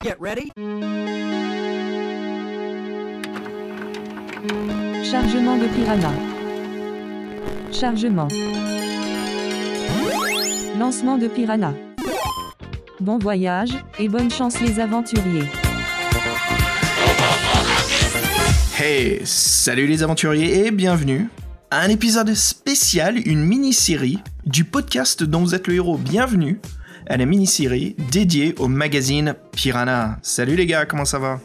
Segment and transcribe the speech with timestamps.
[0.00, 0.52] Get ready.
[5.02, 6.12] Chargement de Piranha.
[7.72, 8.28] Chargement.
[10.78, 11.74] Lancement de Piranha.
[13.00, 15.48] Bon voyage, et bonne chance les aventuriers.
[18.78, 21.28] Hey, salut les aventuriers et bienvenue
[21.72, 25.98] à un épisode spécial, une mini-série du podcast dont vous êtes le héros.
[25.98, 26.60] Bienvenue
[27.08, 30.18] à la mini-série dédiée au magazine Piranha.
[30.22, 31.40] Salut les gars, comment ça va?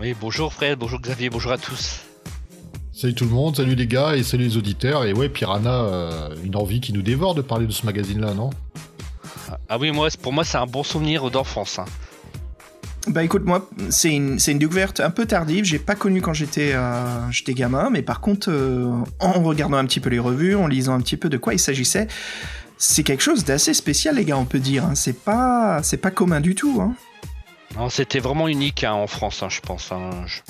[0.00, 2.02] Oui, bonjour Fred, bonjour Xavier, bonjour à tous.
[2.92, 5.04] Salut tout le monde, salut les gars et salut les auditeurs.
[5.04, 8.50] Et ouais, Piranha, euh, une envie qui nous dévore de parler de ce magazine-là, non?
[9.68, 11.78] Ah oui, moi, pour moi, c'est un bon souvenir d'enfance.
[11.78, 11.84] hein.
[13.08, 15.64] Bah écoute, moi, c'est une, c'est une découverte un peu tardive.
[15.64, 19.84] J'ai pas connu quand j'étais euh, j'étais gamin, mais par contre, euh, en regardant un
[19.86, 22.06] petit peu les revues, en lisant un petit peu de quoi il s'agissait,
[22.84, 24.84] c'est quelque chose d'assez spécial, les gars, on peut dire.
[24.84, 24.94] hein.
[24.96, 26.80] C'est pas, c'est pas commun du tout.
[26.82, 26.94] Hein.
[27.76, 29.90] Non, C'était vraiment unique hein, en France, hein, je pense.
[30.26, 30.40] Je-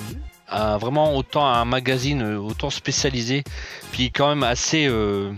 [0.49, 3.43] un- vraiment autant un magazine euh, autant spécialisé,
[3.91, 5.31] puis quand même assez, euh,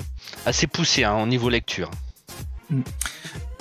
[0.46, 1.92] assez poussé au niveau lecture.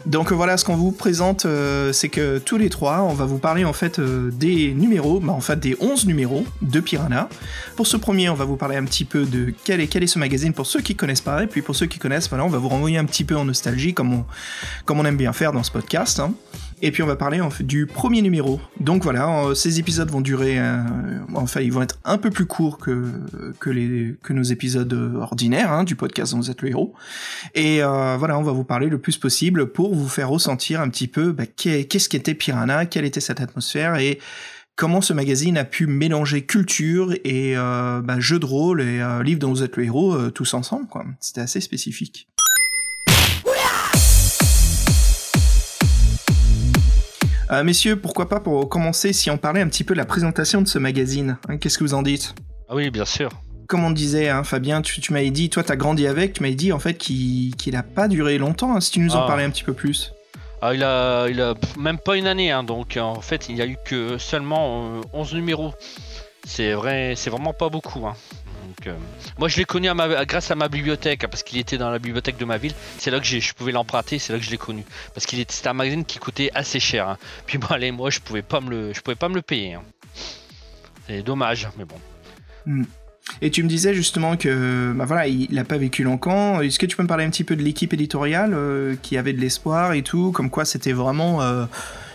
[0.07, 3.25] Donc euh, voilà, ce qu'on vous présente, euh, c'est que tous les trois, on va
[3.25, 7.29] vous parler en fait euh, des numéros, bah, en fait des 11 numéros de Piranha.
[7.77, 10.09] Pour ce premier, on va vous parler un petit peu de quel est, quel est
[10.09, 12.49] ce magazine pour ceux qui connaissent pas, et puis pour ceux qui connaissent, voilà, on
[12.49, 14.25] va vous renvoyer un petit peu en nostalgie, comme
[14.89, 16.21] on, aime bien faire dans ce podcast.
[16.21, 16.35] hein.
[16.87, 18.61] Et puis on va parler du premier numéro.
[18.79, 20.83] Donc voilà, ces épisodes vont durer, euh,
[21.35, 23.07] enfin ils vont être un peu plus courts que,
[23.59, 26.93] que, les, que nos épisodes euh, ordinaires hein, du podcast dont vous êtes le héros.
[27.55, 30.91] Et euh, voilà, on va vous parler le plus possible pour vous faire ressentir un
[30.91, 34.19] petit peu bah, qu'est- qu'est-ce qu'était Piranha, quelle était cette atmosphère et
[34.77, 39.39] comment ce magazine a pu mélanger culture et euh, bah, jeux de rôle et livre
[39.41, 40.87] dont vous êtes le héros tous ensemble.
[41.19, 42.29] C'était assez spécifique.
[47.55, 50.61] Euh, messieurs, pourquoi pas pour commencer si on parlait un petit peu de la présentation
[50.63, 52.35] de ce magazine hein, Qu'est-ce que vous en dites?
[52.69, 53.29] Ah oui, bien sûr.
[53.69, 56.55] comme on disait, hein, Fabien, tu, tu m'avais dit, toi t'as grandi avec, tu m'avais
[56.55, 59.27] dit en fait qu'il qu'il a pas duré longtemps, hein, si tu nous en Ah.
[59.27, 60.13] parlais un petit peu plus.
[60.63, 63.63] Ah, il, a, il a même pas une année, donc euh, en fait, il y
[63.63, 65.75] a eu que seulement euh, 11 numéros.
[66.47, 68.07] C'est vrai, c'est vraiment pas beaucoup.
[68.07, 68.15] hein.
[68.87, 68.95] Euh,
[69.39, 69.89] moi, je l'ai connu
[70.27, 72.75] grâce à ma bibliothèque, hein, parce qu'il était dans la bibliothèque de ma ville.
[72.99, 74.85] C'est là que je pouvais l'emprunter, c'est là que je l'ai connu.
[75.15, 77.09] Parce était, c'était un magazine qui coûtait assez cher.
[77.09, 77.19] hein.
[77.47, 79.75] Puis bon, allez, moi, je pouvais pas me le, pouvais pas me le payer.
[79.75, 79.83] hein.
[81.07, 82.85] C'est dommage, mais bon.
[83.43, 86.61] Et tu me disais justement que, bah voilà, il, il a pas vécu longtemps.
[86.61, 89.33] Est-ce que tu peux me parler un petit peu de l'équipe éditoriale euh, qui avait
[89.33, 91.65] de l'espoir et tout, comme quoi c'était vraiment, euh,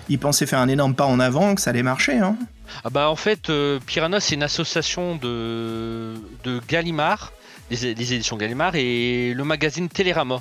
[0.10, 2.36] il pensait faire un énorme pas en avant, que ça allait marcher, hein
[2.84, 7.32] Ah bah en fait, euh, Piranha c'est une association de, de Gallimard,
[7.70, 10.40] des, éditions Gallimard et le magazine Télérama.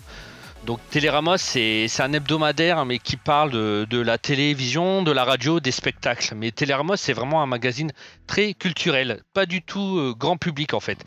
[0.67, 5.71] Donc Télérama c'est un hebdomadaire mais qui parle de, la télévision, de la radio, des
[5.71, 6.35] spectacles.
[6.35, 7.93] Mais Télérama c'est vraiment un magazine
[8.27, 10.99] très culturel, pas du tout euh, grand public en fait.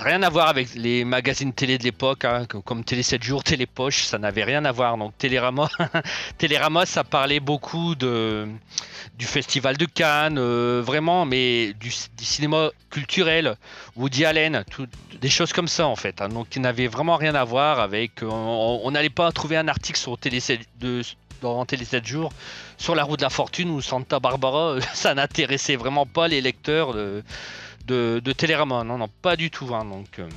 [0.00, 3.66] Rien à voir avec les magazines télé de l'époque, hein, comme- Télé 7 jours, Télé
[3.66, 4.96] Poche, ça n'avait rien à voir.
[4.98, 5.68] Donc Télérama,
[6.38, 8.46] Télérama ça parlait beaucoup de,
[9.18, 13.56] du festival de Cannes, euh, vraiment, mais du, cinéma culturel,
[13.96, 14.64] Woody Allen,
[15.20, 16.20] des choses comme ça en fait.
[16.20, 16.28] hein.
[16.28, 18.22] donc qui n'avaient vraiment rien à voir avec.
[18.22, 21.02] euh, on n'allait pas trouver un article sur Télé 7 de,
[21.42, 22.32] dans Télé 7 jours
[22.78, 24.76] sur la route de la fortune ou Santa Barbara.
[24.94, 26.94] ça n'intéressait vraiment pas les lecteurs
[27.86, 28.84] de, de Télérama.
[28.84, 29.74] Non, non, pas du tout.
[29.74, 30.28] hein, donc, euh,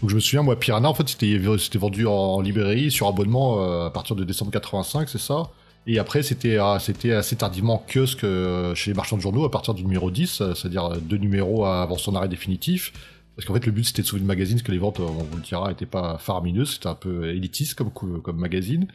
[0.00, 1.38] Donc je me souviens, moi, Piranha, en fait, c'était
[1.78, 5.50] vendu en librairie sur abonnement euh, à partir de décembre 85, c'est ça
[5.86, 6.74] Et après, c'était euh,
[7.18, 10.40] assez tardivement en kiosque euh, chez les marchands de journaux à partir du numéro 10,
[10.40, 12.92] euh, c'est-à-dire deux numéros avant son arrêt définitif.
[13.36, 15.06] Parce qu'en fait, le but, c'était de sauver le magazine, parce que les ventes, on
[15.06, 18.88] vous le dira, n'étaient pas faramineuses, c'était un peu élitiste comme, comme magazine.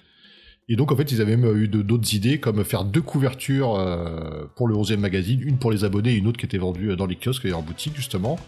[0.69, 3.75] Et donc, en fait, ils avaient même eu de- d'autres idées, comme faire deux couvertures
[3.75, 6.91] euh, pour le 11e magazine, une pour les abonnés et une autre qui était vendue
[6.91, 8.39] euh, dans les kiosques et en boutique, justement.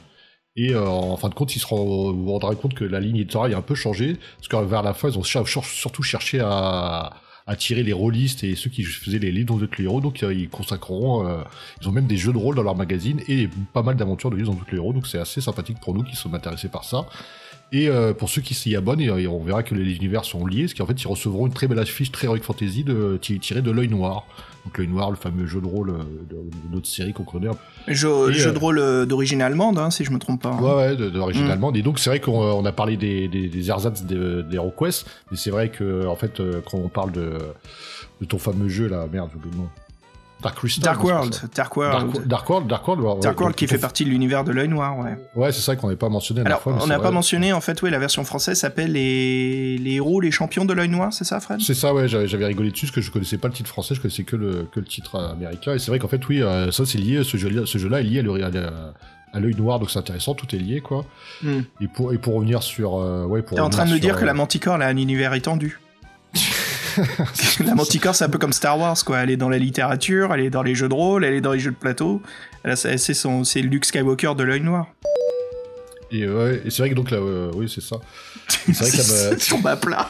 [0.56, 1.84] Et euh, en fin de compte, ils se rend-
[2.14, 4.94] vous rendrez compte que la ligne éditoriale a un peu changé, parce que vers la
[4.94, 7.14] fin, ils ont surtout cherché à
[7.48, 10.24] attirer les rôlistes et ceux qui faisaient les livres dont vous êtes le héros, donc
[10.24, 11.44] ils consacreront,
[11.80, 14.36] ils ont même des jeux de rôle dans leur magazine et pas mal d'aventures de
[14.36, 16.70] livres dont vous êtes le héros, donc c'est assez sympathique pour nous qui sommes intéressés
[16.70, 17.06] par ça.
[17.72, 20.46] Et euh, pour ceux qui s'y abonnent, et, euh, on verra que les univers sont
[20.46, 23.40] liés, parce qu'en fait ils recevront une très belle affiche très heroic fantasy de, ti-
[23.40, 24.26] tirée de l'œil noir.
[24.66, 25.98] Donc l'œil noir, le fameux jeu de rôle euh,
[26.30, 27.50] de, de notre série qu'on connaît
[27.88, 30.50] Jeu, jeu euh, de rôle euh, d'origine allemande, hein, si je me trompe pas.
[30.50, 30.62] hein.
[30.62, 31.52] Ouais, ouais, d'origine Mm.
[31.52, 31.78] allemande.
[31.78, 35.06] Et donc, c'est vrai qu'on on a parlé des, des, des ersatz de- des HeroQuest,
[35.32, 37.34] mais c'est vrai que, en fait, quand on parle de,
[38.22, 39.70] de ton fameux jeu, là, merde, j'ai oublié le nom.
[40.46, 40.98] Dark Crystal.
[40.98, 41.42] World.
[41.56, 42.28] Dark World.
[42.28, 44.98] Dark, World, Dark World, ouais, Dark World qui fait partie de l'univers de l'œil noir,
[45.00, 45.18] ouais.
[45.36, 46.42] Ouais, c'est ça qu'on n'avait pas mentionné.
[46.42, 49.78] la Alors, fois, on n'a pas mentionné, en fait, oui, la version française s'appelle les...
[49.78, 51.60] les héros, les champions de l'œil noir, c'est ça, Fred?
[51.62, 54.02] C'est ça, ouais, j'avais rigolé dessus parce que je connaissais pas le titre français, je
[54.02, 55.74] connaissais que le, que le titre euh, américain.
[55.74, 58.04] Et c'est vrai qu'en fait, oui, euh, ça c'est lié, ce jeu-là ce jeu est
[58.04, 58.94] lié à l'œil à-
[59.34, 61.04] à l'œil noir, donc c'est intéressant, tout est lié, quoi.
[61.44, 61.60] Hmm.
[61.82, 62.96] Et pour, et pour revenir sur.
[62.96, 65.34] euh, ouais, T'es en train de me dire que la euh, Manticore a un univers
[65.34, 65.80] étendu.
[67.66, 69.20] la Manticore, c'est un peu comme Star Wars, quoi.
[69.20, 71.54] Elle est dans la littérature, elle est dans les jeux de rôle, elle est dans
[71.54, 72.22] les jeux de plateau.
[72.76, 74.88] C'est son- c'est Luke Skywalker de l'œil noir.
[76.12, 77.98] Et, ouais, et c'est vrai que donc là, euh, oui, c'est ça.
[78.48, 78.96] C'est vrai que
[79.40, 80.10] C'est tombe à plat.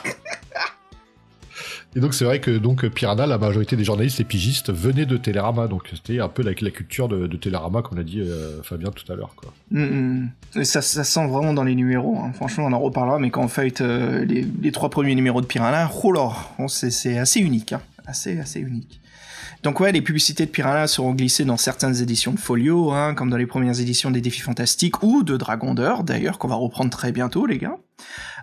[1.95, 5.15] Et donc c'est vrai que donc Piranha, la majorité des journalistes et pigistes venaient de
[5.15, 8.61] Télérama, donc c'était un peu la, la culture de, de Télérama, comme l'a dit euh,
[8.63, 9.33] Fabien tout à l'heure.
[9.71, 10.63] Mm, mm.
[10.65, 12.17] Ça, sent vraiment dans les numéros.
[12.19, 12.33] hein.
[12.33, 15.89] Franchement, on en reparlera, mais quand on feuillete euh, les, trois premiers numéros de Piranha,
[16.03, 17.71] oh c'est assez unique.
[17.71, 17.81] hein.
[18.05, 18.99] Assez, assez unique.
[19.63, 23.31] Donc ouais, les publicités de Piranha seront glissées dans certaines éditions de Folio, hein, comme
[23.31, 27.11] dans les premières éditions des Défis Fantastiques ou de Dragon d'ailleurs, qu'on va reprendre très
[27.11, 27.77] bientôt, les gars.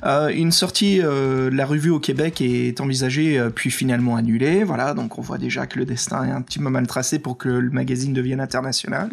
[0.04, 4.64] Euh, une sortie euh, la revue au Québec est envisagée, euh, puis finalement annulée.
[4.64, 7.38] Voilà, donc on voit déjà que le destin est un petit peu mal tracé pour
[7.38, 9.10] que le magazine devienne international.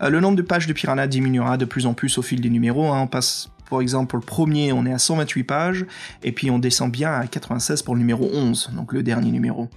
[0.00, 2.92] Le nombre de pages de Piranha diminuera de plus en plus au fil des numéros.
[2.92, 3.02] hein.
[3.02, 5.86] On passe, pour exemple, pour le premier, on est à 128 pages,
[6.22, 9.68] et puis on descend bien à 96 pour le numéro 11, donc le dernier numéro.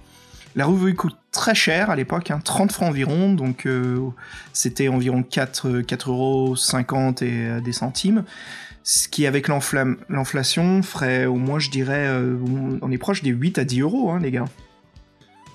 [0.56, 3.68] La revue coûte très cher à l'époque, hein, 30 francs environ, donc
[4.52, 8.24] c'était environ 4, 4 euros 50 et des centimes.
[8.90, 12.38] Ce qui, avec l'inflation, ferait au moins, je dirais, euh,
[12.80, 14.46] on est proche des 8 à 10 euros, hein, les gars.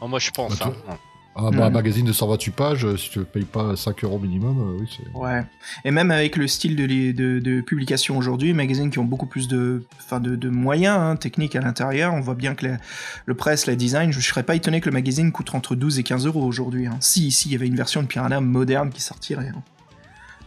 [0.01, 0.59] Oh, moi, je pense.
[0.59, 0.97] Bah, hein.
[1.35, 4.19] Ah, bah, Un magazine de 128 pages, euh, si tu ne payes pas 5 euros
[4.19, 5.18] minimum, euh, oui, c'est.
[5.19, 5.41] Ouais.
[5.83, 9.25] Et même avec le style de, les- de, de publication aujourd'hui, magazines qui ont beaucoup
[9.25, 12.77] plus de, enfin de, de moyens hein, techniques à l'intérieur, on voit bien que la-
[13.25, 16.03] le presse, la design, je serais pas étonné que le magazine coûte entre 12 et
[16.03, 16.86] 15 euros aujourd'hui.
[16.86, 16.97] hein.
[17.00, 19.47] Si, si, il y avait une version de Piranha moderne qui sortirait.
[19.56, 19.63] hein.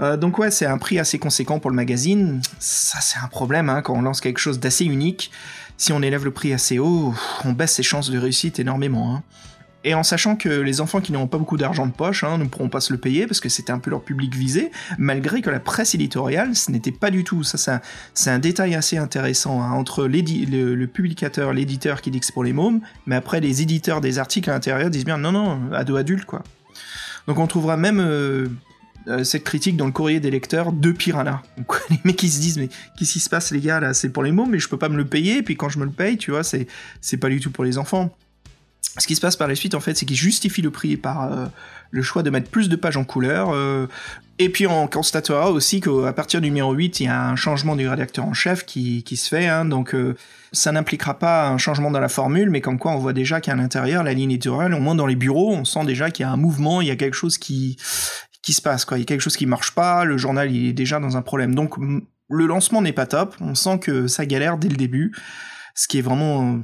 [0.01, 2.41] Euh, donc ouais, c'est un prix assez conséquent pour le magazine.
[2.59, 5.31] Ça, c'est un problème hein, quand on lance quelque chose d'assez unique.
[5.79, 7.15] Si on élève le prix assez haut,
[7.45, 9.15] on baisse ses chances de réussite énormément.
[9.15, 9.23] hein.
[9.85, 12.45] Et en sachant que les enfants qui n'auront pas beaucoup d'argent de poche hein, ne
[12.47, 15.49] pourront pas se le payer parce que c'était un peu leur public visé, malgré que
[15.49, 17.45] la presse éditoriale, ce n'était pas du tout.
[17.45, 17.81] Ça,
[18.13, 22.43] c'est un, détail assez intéressant entre le, le publicateur, l'éditeur qui dit que c'est pour
[22.43, 25.95] les mômes, mais après les éditeurs des articles à l'intérieur disent bien non, non, ado
[25.95, 26.43] adulte quoi.
[27.29, 28.49] Donc on trouvera même euh,
[29.09, 31.43] euh, cette critique dans le courrier des lecteurs de Piranha.
[31.57, 32.69] Donc les mecs qui se disent mais
[32.99, 33.95] qu'est-ce qui se passe les gars là?
[33.95, 35.79] C'est pour les mômes mais je peux pas me le payer, et puis quand je
[35.79, 36.67] me le paye, tu vois, c'est
[37.01, 38.15] c'est pas du tout pour les enfants.
[38.99, 41.31] Ce qui se passe par la suite, en fait, c'est qu'ils justifient le prix par
[41.31, 41.47] euh,
[41.91, 43.51] le choix de mettre plus de pages en couleur.
[43.51, 43.87] euh,
[44.39, 47.75] et puis on constatera aussi qu'à partir du numéro 8, il y a un changement
[47.75, 49.47] du rédacteur en chef qui, qui se fait.
[49.47, 49.95] hein, donc
[50.53, 53.55] ça n'impliquera pas un changement dans la formule, mais comme quoi on voit déjà qu'à
[53.55, 56.33] l'intérieur, la ligne éditoriale, au moins dans les bureaux, on sent déjà qu'il y a
[56.33, 57.77] un mouvement, il y a quelque chose qui,
[58.47, 58.85] qui se passe.
[58.85, 58.97] Quoi.
[58.97, 61.23] Il y a quelque chose qui marche pas, le journal il est déjà dans un
[61.23, 61.57] problème.
[61.57, 61.75] Donc
[62.29, 65.13] le lancement n'est pas top, on sent que ça galère dès le début,
[65.75, 66.61] ce qui est vraiment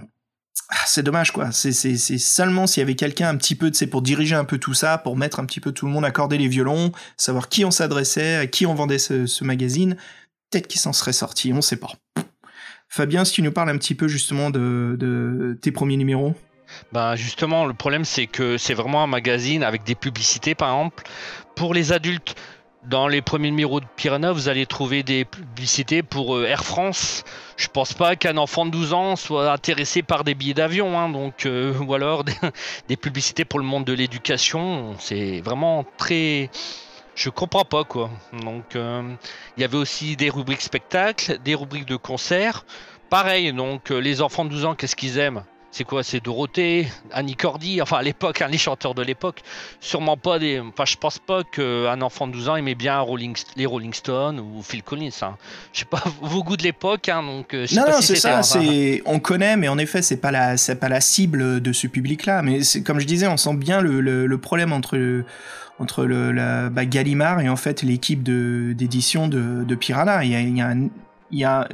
[0.69, 1.51] ah, c'est dommage quoi.
[1.51, 4.45] C'est, c'est, c'est seulement s'il y avait quelqu'un un petit peu, sais, pour diriger un
[4.45, 7.49] peu tout ça, pour mettre un petit peu tout le monde, accorder les violons, savoir
[7.49, 9.97] qui on s'adressait, à qui on vendait ce, ce magazine,
[10.51, 11.91] peut-être qu'il s'en serait sorti, on sait pas.
[12.89, 16.37] Fabien, si tu nous parles un petit peu justement de, de tes premiers numéros.
[16.93, 21.05] Ben justement, le problème c'est que c'est vraiment un magazine avec des publicités par exemple.
[21.55, 22.35] Pour les adultes,
[22.85, 27.23] dans les premiers numéros de Piranha, vous allez trouver des publicités pour euh, Air France.
[27.57, 31.09] Je pense pas qu'un enfant de 12 ans soit intéressé par des billets d'avion, hein,
[31.09, 34.97] donc euh, ou alors des, publicités pour le monde de l'éducation.
[34.99, 36.51] C'est vraiment très
[37.15, 38.11] je comprends pas quoi.
[38.33, 39.15] Donc euh,
[39.57, 42.65] il y avait aussi des rubriques spectacles, des rubriques de concerts.
[43.11, 45.45] Pareil, donc les enfants de 12 ans, qu'est-ce qu'ils aiment?
[45.75, 49.41] C'est quoi C'est Dorothée, Annie Cordy, enfin à l'époque, hein, les chanteurs de l'époque.
[49.81, 50.61] Sûrement pas des.
[50.61, 53.35] Enfin, je pense pas qu'un enfant de 12 ans aimait bien Rolling...
[53.57, 55.09] les Rolling Stones ou Phil Collins.
[55.23, 55.39] Hein.
[55.73, 57.55] Je sais pas vos goûts de l'époque, hein, donc.
[57.55, 58.43] euh, je sais Non, pas non, si c'est ça.
[58.43, 61.87] C'est, on connaît, mais en effet, c'est pas la, c'est pas la cible de ce
[61.87, 62.43] public-là.
[62.43, 65.25] Mais comme je disais, on sent bien le, le, le problème entre le,
[65.79, 70.23] entre le, la, bah, Gallimard et en fait l'équipe d'édition de, de Piranha.
[70.23, 70.89] Il y a, il y a, un-
[71.31, 71.67] il y a,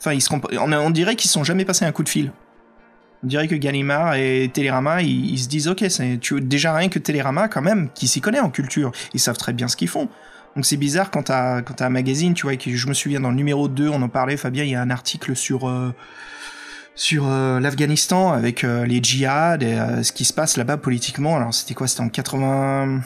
[0.00, 2.32] enfin, ils se comp- on, on dirait qu'ils sont jamais passé un coup de fil.
[3.24, 6.98] On dirait que Gallimard et Télérama, ils, ils se disent, ok, c'est déjà rien que
[6.98, 10.08] Télérama quand même, qui s'y connaît en culture, ils savent très bien ce qu'ils font.
[10.56, 13.30] Donc c'est bizarre quand t'as quand un magazine, tu vois, qui, je me souviens dans
[13.30, 15.92] le numéro 2, on en parlait, Fabien, il y a un article sur euh,
[16.94, 21.36] sur euh, l'Afghanistan avec euh, les djihad et ce qui se passe là-bas politiquement.
[21.36, 21.86] Alors c'était quoi?
[21.86, 23.00] C'était en 80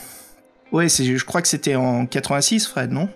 [0.73, 3.09] Ouais, je crois que c'était en 86 Fred, non?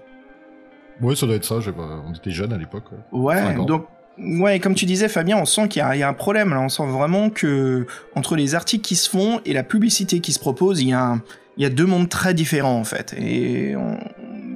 [1.00, 2.84] Ouais, ça doit être ça, pas- on était jeunes à l'époque.
[3.12, 3.34] ouais.
[3.42, 3.86] Ouais, donc
[4.18, 6.50] Ouais, comme tu disais, Fabien, on sent qu'il y, a un problème.
[6.50, 6.60] Là.
[6.60, 10.38] On sent vraiment que entre les articles qui se font et la publicité qui se
[10.38, 13.14] propose, il y a, deux mondes très différents en fait.
[13.18, 13.74] Et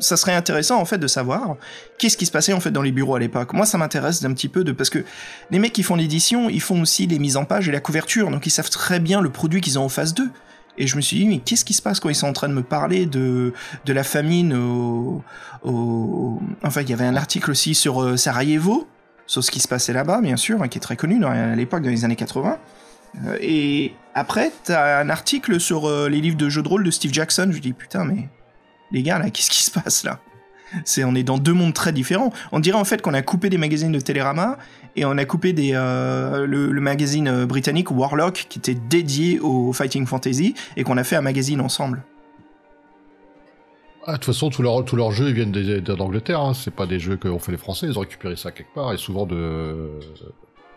[0.00, 1.56] ça serait intéressant en fait de savoir
[1.98, 3.52] qu'est-ce qui se passait en fait dans les bureaux à l'époque.
[3.52, 5.04] Moi, ça m'intéresse d'un petit peu de parce que
[5.50, 8.30] les mecs qui font l'édition, ils font aussi les mises en page et la couverture,
[8.30, 10.30] donc ils savent très bien le produit qu'ils ont en face d'eux.
[10.78, 12.48] Et je me suis dit, mais qu'est-ce qui se passe quand ils sont en train
[12.48, 13.52] de me parler de,
[13.84, 15.22] de la famine au,
[15.62, 16.40] au...
[16.62, 18.88] Enfin, il y avait un article aussi sur euh, Sarajevo,
[19.30, 21.84] sur ce qui se passait là-bas, bien sûr, hein, qui est très connu à l'époque,
[21.84, 22.58] dans les années 80.
[23.26, 26.90] Euh, et après, t'as un article sur euh, les livres de jeux de rôle de
[26.90, 27.48] Steve Jackson.
[27.52, 28.28] Je dis putain, mais
[28.90, 30.18] les gars, là, qu'est-ce qui se passe là?
[30.84, 32.32] C'est on est dans deux mondes très différents.
[32.50, 34.58] On dirait en fait qu'on a coupé des magazines de Télérama
[34.96, 40.06] et on a coupé des, euh, le, magazine britannique Warlock qui était dédié au fighting
[40.06, 42.02] fantasy et qu'on a fait un magazine ensemble.
[44.06, 46.40] Ah, de toute façon, tous leurs tous leurs jeux ils viennent d'Angleterre.
[46.40, 46.54] Hein.
[46.54, 47.86] C'est pas des jeux qu'ont fait les Français.
[47.86, 49.90] Ils ont récupéré ça quelque part et souvent de,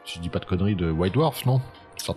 [0.05, 1.61] si je dis pas de conneries, de White Dwarf, non?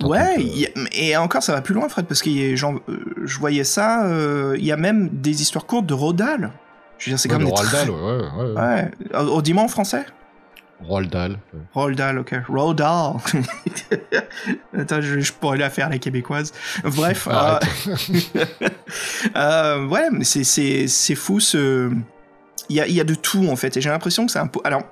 [0.02, 2.76] Ouais, et encore ça va plus loin, Fred, parce que euh,
[3.24, 4.06] je voyais ça.
[4.06, 6.50] Euh, il y a même des histoires courtes de Rodal.
[6.98, 7.52] Je veux dire, c'est comme des.
[7.52, 9.20] Dahl, ouais, ouais, ouais.
[9.20, 10.06] Au, dimanche en français
[10.84, 11.38] Roald Dahl.
[11.72, 12.34] Roald Dahl, ok.
[12.48, 13.16] Roald Dahl.
[14.78, 16.52] Attends, je, pourrais la faire, la québécoise.
[16.84, 17.28] Bref.
[17.30, 17.58] euh,
[19.36, 21.90] euh, ouais, mais c'est fou ce.
[22.68, 24.48] Il y a, y a de tout en fait, et j'ai l'impression que c'est un
[24.48, 24.60] peu.
[24.64, 24.82] Alors,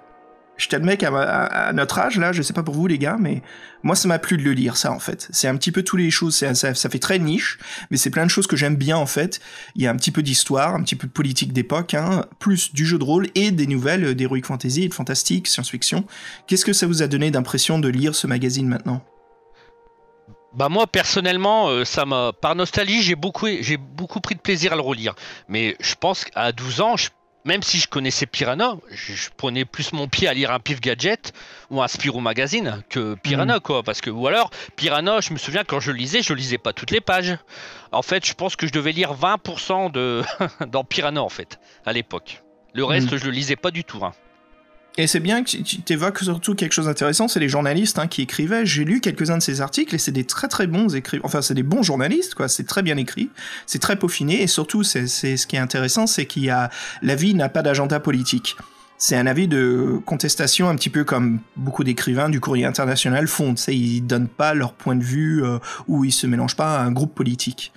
[0.57, 3.43] je t'admets qu'à à notre âge, là, je sais pas pour vous les gars, mais
[3.83, 5.29] moi ça m'a plu de le lire, ça en fait.
[5.33, 7.59] C'est un petit peu tous les choses, ça, ça, fait très niche,
[7.91, 9.41] mais c'est plein de choses que j'aime bien en fait.
[9.75, 12.73] Il y a un petit peu d'histoire, un petit peu de politique d'époque, hein, plus
[12.73, 16.05] du jeu de rôle et des nouvelles euh, d'heroic fantasy, de fantastique, science-fiction.
[16.47, 19.05] Qu'est-ce que ça vous a donné d'impression de lire ce magazine maintenant?
[20.55, 24.73] Bah moi personnellement, euh, ça m'a par nostalgie, j'ai beaucoup j'ai beaucoup pris de plaisir
[24.73, 25.17] à le relire.
[25.49, 27.09] Mais je pense qu'à 12 ans, je
[27.45, 31.33] même si je connaissais Piranha, je, prenais plus mon pied à lire un Pif Gadget
[31.71, 33.61] ou un Spirou Magazine que Piranha, mm.
[33.61, 33.83] quoi.
[33.83, 36.91] Parce que, ou alors, Piranha, je me souviens quand je lisais, je lisais pas toutes
[36.91, 37.37] les pages.
[37.93, 40.23] En fait, je pense que je devais lire 20% de...
[40.67, 42.43] dans Piranha, en fait, à l'époque.
[42.73, 43.19] Le reste, mm.
[43.19, 44.05] je le lisais pas du tout.
[44.05, 44.15] Hein.
[44.97, 48.23] Et c'est bien que tu évoques surtout quelque chose d'intéressant, c'est les journalistes hein, qui
[48.23, 48.65] écrivaient.
[48.65, 51.25] J'ai lu quelques-uns de ces articles et c'est des très très bons écrivains.
[51.25, 52.47] Enfin, c'est des bons journalistes, quoi.
[52.49, 53.31] C'est très bien écrit,
[53.67, 56.71] c'est très peaufiné et surtout, c'est ce qui est intéressant, c'est qu'il y a
[57.03, 58.57] la vie n'a pas d'agenda politique.
[58.97, 63.55] C'est un avis de contestation un petit peu comme beaucoup d'écrivains du courrier international font.
[63.55, 65.59] Tu sais, ils donnent pas leur point de vue euh,
[65.89, 67.73] ou ils se mélangent pas à un groupe politique.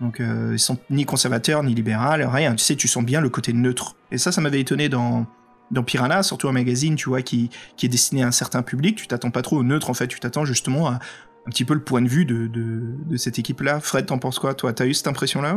[0.00, 2.54] Donc euh, ils sont ni conservateurs ni libéraux, rien.
[2.54, 3.94] Tu sais, tu sens bien le côté neutre.
[4.10, 5.26] Et ça, ça m'avait étonné dans
[5.70, 7.50] dans Piranha, surtout un magazine, tu vois, qui,
[7.82, 10.20] est destiné à un certain public, tu t'attends pas trop au neutre, en fait, tu
[10.20, 10.98] t'attends justement à
[11.46, 13.80] un petit peu le point de vue de, cette équipe-là.
[13.80, 14.72] Fred, t'en penses quoi, toi?
[14.72, 15.56] T'as eu cette impression-là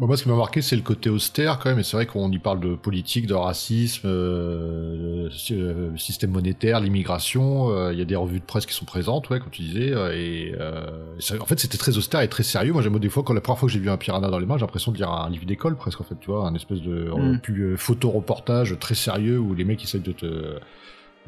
[0.00, 1.78] moi, ce qui m'a marqué, c'est le côté austère quand même.
[1.78, 7.70] Et c'est vrai qu'on y parle de politique, de racisme, euh, euh système monétaire, l'immigration.
[7.70, 9.92] Euh, il y a des revues de presse qui sont présentes, ouais, comme tu disais.
[9.92, 12.72] Euh, et en fait, c'était très austère et très sérieux.
[12.72, 14.46] Moi, j'aime des fois, quand la première fois que j'ai vu un piranha dans les
[14.46, 16.80] mains, j'ai l'impression de lire un livre d'école presque, en fait, tu vois, un espèce
[16.80, 17.38] de mm.
[17.38, 20.58] plus photo-reportage très sérieux où les mecs essayent de te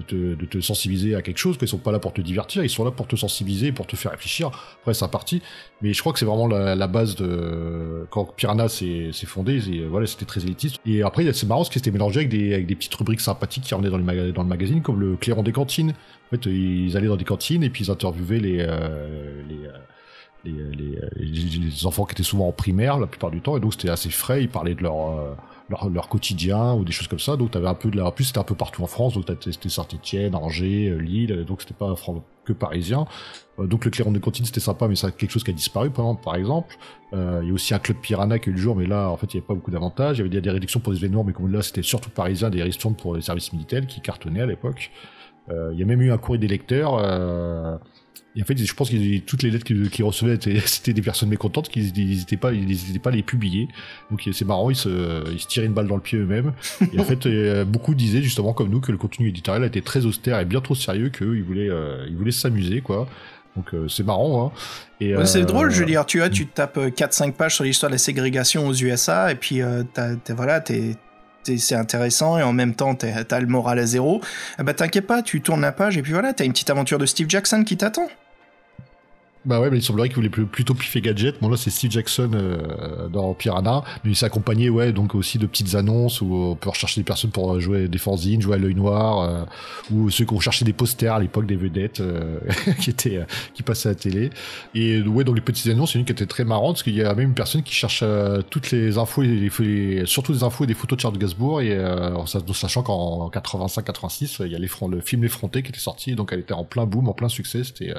[0.09, 2.85] de te, sensibiliser à quelque chose, qu'ils sont pas là pour te divertir, ils sont
[2.85, 4.49] là pour te sensibiliser, pour te faire réfléchir.
[4.81, 5.43] Après, c'est un parti,
[5.81, 9.61] mais je crois que c'est vraiment la, base de quand Piranha s'est fondé,
[10.07, 10.77] c'était très élitiste.
[10.87, 13.65] Et après, c'est marrant ce qui s'était mélangé avec des, avec des petites rubriques sympathiques
[13.65, 15.91] qui revenaient dans le, magazine, comme le clairon des cantines.
[15.91, 19.43] En fait, ils allaient dans des cantines et puis ils interviewaient les, euh,
[20.49, 20.73] euh,
[21.19, 24.11] les, enfants qui étaient souvent en primaire la plupart du temps et donc c'était assez
[24.11, 25.35] frais ils parlaient de leur euh,
[25.69, 27.37] leur, quotidien ou des choses comme ça.
[27.37, 28.07] Donc tu avais un peu de la...
[28.07, 31.63] En plus c'était un peu partout en France, donc c'était Saint-Etienne, Angers, euh, Lille, donc
[31.63, 31.95] c'était pas
[32.45, 33.07] que parisien.
[33.59, 35.91] Euh, donc le Clairon de Cantine c'était sympa, mais c'est quelque chose qui a disparu
[35.91, 36.77] par exemple.
[37.13, 39.11] Euh, il y a aussi un club Piranha qui a eu le jour, mais là
[39.11, 40.19] en fait il n'y avait pas beaucoup d'avantages.
[40.19, 42.63] Il y avait des, réductions pour les événements, mais comme là c'était surtout parisien, des
[42.63, 44.91] réductions pour les services militaires qui cartonnaient à l'époque.
[45.51, 47.81] il y a même eu un courrier des lecteurs.
[48.37, 51.69] Et en fait, je pense que toutes les lettres qu'ils recevaient, c'était des personnes mécontentes
[51.69, 53.69] qui n'hésitaient pas, ils pas à les publier.
[54.11, 56.53] Donc c'est marrant, ils se, ils se tiraient une balle dans le pied eux-mêmes.
[56.93, 60.05] Et en fait, euh, beaucoup disaient justement comme nous que le contenu éditorial était très
[60.05, 63.09] austère et bien trop sérieux qu'eux, ils voulaient, euh, ils voulaient s'amuser, quoi.
[63.57, 64.47] Donc euh, c'est marrant.
[64.47, 64.59] Hein.
[65.01, 67.95] Et, c'est drôle, je veux dire, tu vois, tu tapes 4-5 pages sur l'histoire de
[67.95, 69.61] la ségrégation aux USA, et puis
[70.29, 70.97] voilà, t'es
[71.59, 74.21] c'est intéressant et en même temps t'as le moral à zéro,
[74.59, 77.07] bah t'inquiète pas, tu tournes la page et puis voilà, t'as une petite aventure de
[77.07, 78.09] Steve Jackson qui t'attend.
[79.47, 81.41] Bah ouais, mais il semblerait qu'il voulait plutôt piffer gadget.
[81.41, 85.47] Bon là, c'est Steve Jackson euh, dans Piranha, mais il s'accompagnait ouais donc aussi de
[85.47, 88.75] petites annonces où on peut rechercher des personnes pour jouer des fanzines, jouer à l'œil
[88.75, 89.45] noir, euh,
[89.93, 92.41] ou ceux qui ont cherché des posters à l'époque des vedettes euh,
[92.81, 93.25] qui étaient
[93.55, 94.31] qui passaient à la télé.
[94.75, 97.05] Et ouais, dans les petites annonces, a une qui était très marrante parce qu'il y
[97.05, 98.03] a même une personne qui cherche
[98.51, 101.79] toutes les infos, et surtout des infos et des photos de Charles Gasbourg, et
[102.53, 106.41] sachant qu'en 85-86, il y a les, le film L'Effronté qui était sorti, donc elle
[106.41, 107.63] était en plein boom, en plein succès.
[107.63, 107.95] C'était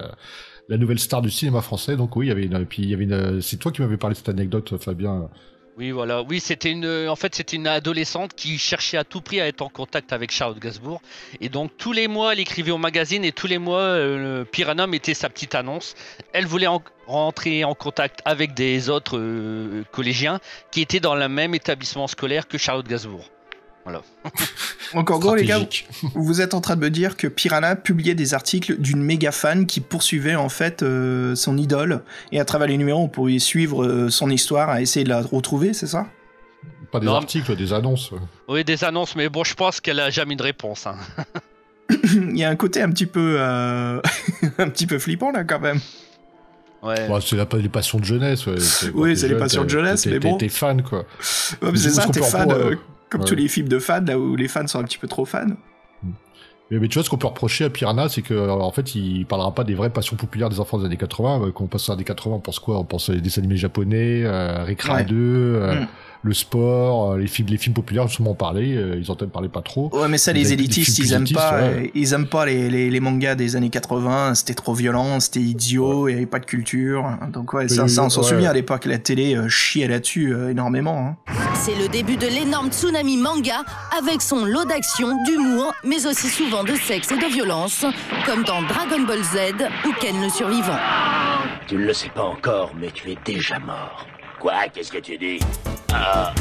[0.70, 1.96] la nouvelle star du cinéma français.
[1.96, 3.98] Donc oui, il y avait une, puis il y avait une, c'est toi qui m'avais
[3.98, 5.30] parlé de cette anecdote, Fabien.
[5.78, 6.24] Oui, voilà.
[6.24, 9.70] Oui, c'était une, en fait, une adolescente qui cherchait à tout prix à être en
[9.70, 11.04] contact avec Charlotte Gasbourg.
[11.40, 14.88] Et donc, tous les mois, elle écrivait au magazine et tous les mois, euh, Piranha
[14.88, 15.94] mettait sa petite annonce.
[16.34, 16.68] Elle voulait
[17.06, 20.40] rentrer en contact avec des autres euh, collégiens
[20.72, 23.30] qui étaient dans le même établissement scolaire que Charlotte Gasbourg.
[23.88, 24.01] Voilà.
[24.96, 25.62] Encore gros, les gars,
[26.13, 29.65] vous êtes en train de me dire que Piranha publiait des articles d'une méga fan
[29.65, 32.03] qui poursuivait en fait euh, son idole,
[32.34, 35.22] et à travers les numéros, on pouvait suivre euh, son histoire, à essayer de la
[35.22, 36.08] retrouver, c'est ça?
[36.91, 38.12] Pas des articles, des annonces.
[38.50, 40.86] Oui, des annonces, mais bon, je pense qu'elle a jamais de réponse.
[40.86, 40.98] Hein.
[42.03, 44.01] Il y a un côté un petit peu, euh,
[44.58, 45.79] un petit peu flippant là, quand même.
[46.84, 47.08] Ouais.
[47.22, 48.46] C'est les passions de jeunesse.
[48.94, 50.38] oui, c'est les passions de jeunesse, mais bon.
[50.38, 51.06] T'es fan, quoi.
[51.22, 52.77] c'est ça, t'es fan.
[53.10, 55.26] Comme tous les films de fans, là où les fans sont un petit peu trop
[55.26, 55.48] fans.
[56.70, 59.64] Mais, tu vois, ce qu'on peut reprocher à Piranha, c'est qu'en fait, il parlera pas
[59.64, 61.52] des vraies passions populaires des enfants des années 80.
[61.56, 62.78] Quand on passe aux années 80, on pense quoi?
[62.78, 65.88] On pense aux dessins animés japonais, euh, Rick 2,
[66.28, 69.50] le sport, euh, les films, les films populaires, justement, en parler, euh, ils entendent parler
[69.50, 69.90] pas trop.
[69.94, 71.62] Ouais, mais ça, les, élitistes, ils aiment pas,
[71.96, 76.08] ils aiment pas les, les, les, mangas des années 80, c'était trop violent, c'était idiot,
[76.08, 77.06] il y avait pas de culture.
[77.32, 81.16] Donc ouais, ça, ça, on s'en souvient à l'époque, la télé euh, chiait là-dessus énormément.
[81.28, 81.34] Hein.
[81.56, 83.64] C'est le début de l'énorme tsunami manga,
[83.98, 87.86] avec son lot d'action, d'humour, mais aussi souvent de sexe et de violence,
[88.26, 90.78] comme dans Dragon Ball Z ou Ken le Survivant.
[91.68, 94.06] Tu ne le sais pas encore, mais tu es déjà mort.
[94.39, 94.70] Quoi?
[94.74, 95.39] Qu'est-ce que tu dis?
[95.94, 96.34] Ah.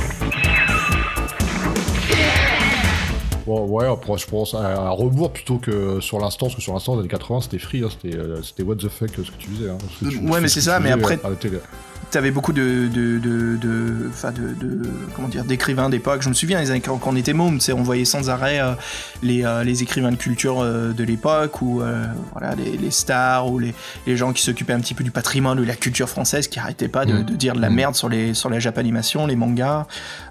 [3.46, 6.96] Bon, ouais, après, je pense à, rebours plutôt que sur l'instant, parce que sur l'instant,
[6.96, 9.48] dans les 80, c'était free, hein, c'était, euh, c'était what the fuck ce que tu
[9.50, 9.70] faisais.
[9.70, 9.78] Hein,
[10.28, 11.18] ouais, mais c'est ça, mais après,
[12.16, 16.22] t'avais beaucoup de de de, de, de, comment dire d'écrivains d'époque.
[16.22, 18.72] Je me souviens quand, on était môme, on voyait sans arrêt euh,
[19.22, 21.82] les, euh, les écrivains de culture euh, de l'époque ou
[22.32, 23.74] voilà les, les, stars ou les,
[24.06, 26.58] les gens qui s'occupaient un petit peu du patrimoine ou de la culture française qui
[26.58, 27.24] arrêtaient pas de, mmh.
[27.36, 27.74] dire de la mmh.
[27.74, 29.86] merde sur les sur la japanimation, les mangas,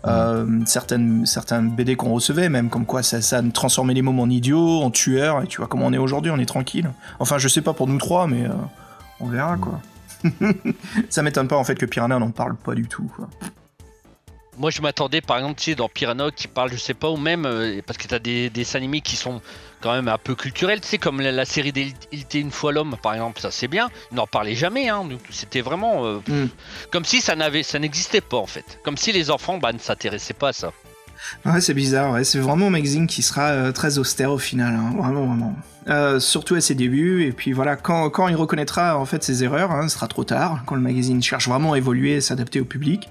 [0.08, 0.66] mmh.
[0.66, 4.82] certaines certains BD qu'on recevait même comme quoi ça ça transformait les mômes en idiots,
[4.82, 6.90] en tueurs et tu vois comment on est aujourd'hui, on est tranquille.
[7.20, 8.46] Enfin, je sais pas pour nous trois mais
[9.20, 9.80] on verra quoi.
[11.10, 13.12] ça m'étonne pas en fait que Piranha n'en parle pas du tout.
[14.58, 17.18] Moi je m'attendais par exemple tu sais, dans Piranha qui parle je sais pas ou
[17.18, 19.42] même euh, parce que t'as des, des animés qui sont
[19.82, 22.96] quand même un peu culturels tu sais comme la, série d'Il était une fois l'homme
[23.04, 26.48] par exemple ça c'est bien ils n'en parlaient jamais hein, c'était vraiment euh, hmm.
[26.90, 29.80] comme si ça n'avait ça n'existait pas en fait comme si les enfants bah, ne
[29.80, 30.72] s'intéressaient pas à ça
[31.46, 32.24] Ouais, c'est bizarre, ouais.
[32.24, 34.94] c'est vraiment un magazine qui sera euh, très austère au final, hein.
[34.98, 35.56] vraiment, vraiment.
[35.88, 39.44] Euh, surtout à ses débuts, et puis voilà, quand, quand il reconnaîtra en fait ses
[39.44, 42.60] erreurs, hein, ce sera trop tard, quand le magazine cherche vraiment à évoluer et s'adapter
[42.60, 43.10] au public.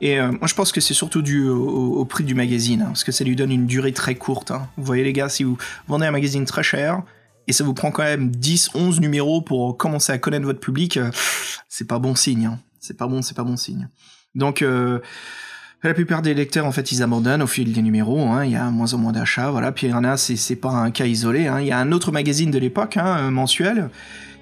[0.00, 3.04] Et euh, moi je pense que c'est surtout dû au, prix du magazine, hein, parce
[3.04, 4.52] que ça lui donne une durée très courte.
[4.76, 7.02] Vous voyez les gars, si vous vendez un magazine très cher,
[7.48, 11.00] et ça vous prend quand même 10, 11 numéros pour commencer à connaître votre public,
[11.68, 12.56] c'est pas bon signe.
[12.78, 13.88] C'est pas bon, c'est pas bon signe.
[14.34, 14.64] Donc...
[15.88, 18.20] la plupart des lecteurs, en fait, ils abandonnent au fil des numéros.
[18.22, 18.44] Hein.
[18.44, 19.50] Il y a moins en moins d'achats.
[19.50, 19.72] Voilà.
[19.72, 21.46] Piranha, c'est c'est pas un cas isolé.
[21.46, 21.60] Hein.
[21.60, 23.90] Il y a un autre magazine de l'époque, hein, mensuel,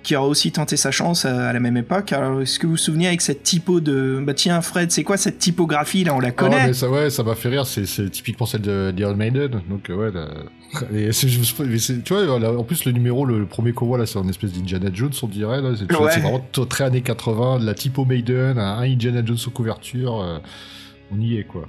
[0.03, 2.13] qui a aussi tenté sa chance à, la même époque.
[2.13, 4.23] Alors, est-ce que vous vous souvenez avec cette typo de...
[4.25, 6.15] Bah tiens, Fred, c'est quoi cette typographie, là?
[6.15, 7.67] On la ah, connaît mais ça, ouais, ça m'a fait rire.
[7.67, 9.63] C'est typiquement celle de Iron Maiden.
[9.69, 10.13] Donc, euh, ouais...
[11.13, 14.91] tu vois, en plus, le numéro, le, premier qu'on voit, là, c'est une espèce d'Indiana
[14.93, 15.61] Jones, on dirait.
[15.77, 20.21] C'est vraiment très années 80, de la typo Maiden, un Indiana Jones sous couverture...
[20.21, 20.39] Euh,
[21.13, 21.67] on y est quoi.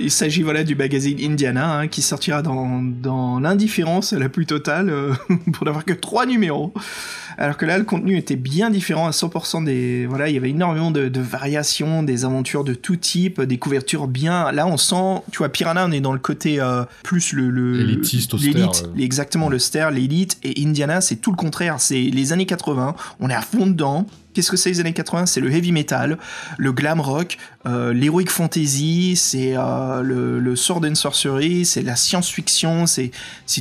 [0.00, 4.90] il s'agit voilà du magazine Indiana hein, qui sortira dans, dans l'indifférence la plus totale
[4.90, 5.14] euh,
[5.52, 6.72] pour n'avoir que trois numéros.
[7.38, 10.06] Alors que là, le contenu était bien différent à 100% des.
[10.06, 14.52] Voilà, il y avait énormément de, variations, des aventures de tout type, des couvertures bien.
[14.52, 17.50] Là, on sent, tu vois, Piranha, on est dans le côté euh, plus le.
[17.72, 20.38] L'élitiste l'élite, exactement, le ster, l'élite.
[20.42, 21.76] Et Indiana, c'est tout le contraire.
[21.78, 22.94] C'est les années 80.
[23.20, 24.06] On est à fond dedans.
[24.36, 26.18] Qu'est-ce que c'est les années 80 C'est le heavy metal,
[26.58, 32.84] le glam rock, euh, l'heroic fantasy, c'est euh, le, sword and sorcery, c'est la science-fiction,
[32.84, 33.12] c'est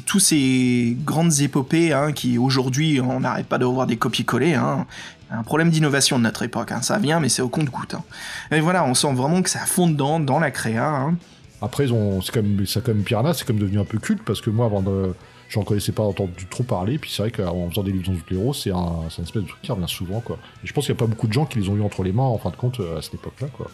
[0.06, 4.54] tous ces grandes épopées hein, qui aujourd'hui on n'arrête pas de voir des copies-collées.
[4.54, 4.86] Hein.
[5.32, 6.82] Un problème d'innovation de notre époque, hein.
[6.82, 7.96] ça vient mais c'est au compte-goutte.
[7.96, 8.04] Hein.
[8.52, 11.12] Et voilà, on sent vraiment que ça fond dedans dans la créa.
[11.62, 14.66] Après, c'est comme, ça comme Piranha, c'est comme devenu un peu culte parce que moi,
[14.66, 15.14] avant de
[15.50, 16.98] j'en connaissais pas entendu trop parler.
[16.98, 19.62] Puis c'est vrai qu'en faisant des livres dans héros, c'est un, une espèce de truc
[19.62, 20.38] qui revient souvent, quoi.
[20.64, 22.04] Et je pense qu'il n'y a pas beaucoup de gens qui les ont eu entre
[22.04, 23.68] les mains, en fin de compte, euh, à cette époque-là, quoi.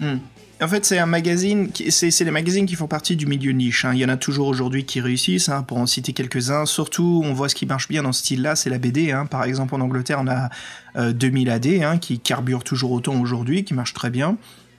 [0.00, 0.18] Hmm.
[0.62, 3.84] En fait, c'est un magazine, c'est les magazines qui font partie du milieu niche.
[3.84, 3.90] hein.
[3.92, 6.64] Il y en a toujours aujourd'hui qui réussissent, hein, pour en citer quelques-uns.
[6.64, 9.10] Surtout, on voit ce qui marche bien dans ce style-là, c'est la BD.
[9.10, 9.26] hein.
[9.26, 10.48] Par exemple, en Angleterre, on a
[10.96, 14.36] euh, 2000 AD, hein, qui carbure toujours autant aujourd'hui, qui marche très bien.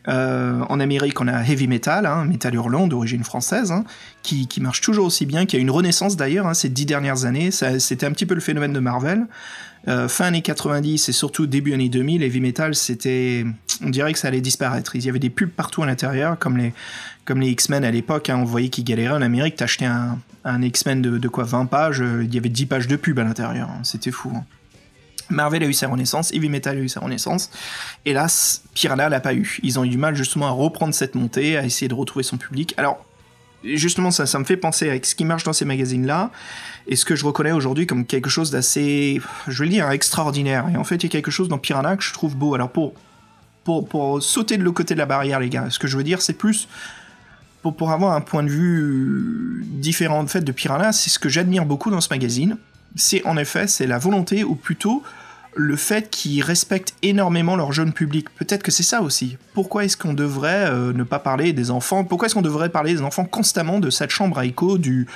[0.08, 3.74] Euh, en Amérique, on a Heavy Metal, hein, Metal Hurlant d'origine française,
[4.24, 7.52] qui, marche toujours aussi bien, qui a une renaissance d'ailleurs ces dix dernières années.
[7.52, 9.28] C'était un petit peu le phénomène de Marvel.
[9.88, 13.46] Euh, fin années 90 et surtout début années 2000, Heavy Metal, c'était,
[13.84, 14.96] on dirait que ça allait disparaître.
[14.96, 16.74] Il y avait des pubs partout à l'intérieur, comme les,
[17.26, 18.30] comme les X-Men à l'époque.
[18.30, 19.58] hein, on voyait qu'ils galéraient en Amérique.
[19.58, 22.96] T'achetais un, un X-Men de, quoi 20 pages, euh, il y avait 10 pages de
[22.96, 23.70] pub à l'intérieur.
[23.70, 24.32] hein, C'était fou.
[24.36, 24.44] hein.
[25.30, 27.50] Marvel a eu sa renaissance, Heavy Metal a eu sa renaissance.
[28.06, 29.58] Hélas, Piranha l'a pas eu.
[29.64, 32.38] Ils ont eu du mal justement à reprendre cette montée, à essayer de retrouver son
[32.38, 32.76] public.
[32.78, 33.04] Alors,
[33.64, 36.30] justement, ça, ça me fait penser avec ce qui marche dans ces magazines-là,
[36.88, 40.68] et ce que je reconnais aujourd'hui comme quelque chose d'assez, je vais le dire, extraordinaire.
[40.74, 42.54] Et en fait, il y a quelque chose dans Piranha que je trouve beau.
[42.54, 42.94] Alors, pour,
[43.64, 46.04] pour, pour sauter de l'autre côté de la barrière, les gars, ce que je veux
[46.04, 46.68] dire, c'est plus
[47.62, 51.30] pour, pour avoir un point de vue différent en fait de Piranha, c'est ce que
[51.30, 52.58] j'admire beaucoup dans ce magazine.
[52.96, 55.02] C'est en effet, c'est la volonté, ou plutôt
[55.56, 58.30] le fait qu'ils respectent énormément leur jeune public.
[58.36, 59.38] Peut-être que c'est ça aussi.
[59.54, 62.04] Pourquoi est-ce qu'on devrait euh, ne pas parler des enfants?
[62.04, 65.08] Pourquoi est-ce qu'on devrait parler des enfants constamment de cette chambre à écho du,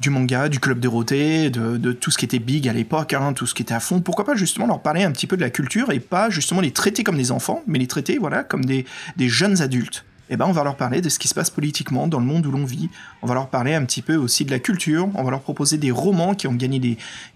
[0.00, 3.34] du manga, du club Dorothée, de, de tout ce qui était big à l'époque, hein,
[3.34, 5.42] tout ce qui était à fond Pourquoi pas justement leur parler un petit peu de
[5.42, 8.64] la culture et pas justement les traiter comme des enfants, mais les traiter voilà comme
[8.64, 8.86] des,
[9.18, 12.20] jeunes adultes eh ben, on va leur parler de ce qui se passe politiquement dans
[12.20, 12.88] le monde où l'on vit.
[13.20, 15.08] On va leur parler un petit peu aussi de la culture.
[15.16, 16.78] On va leur proposer des romans qui ont gagné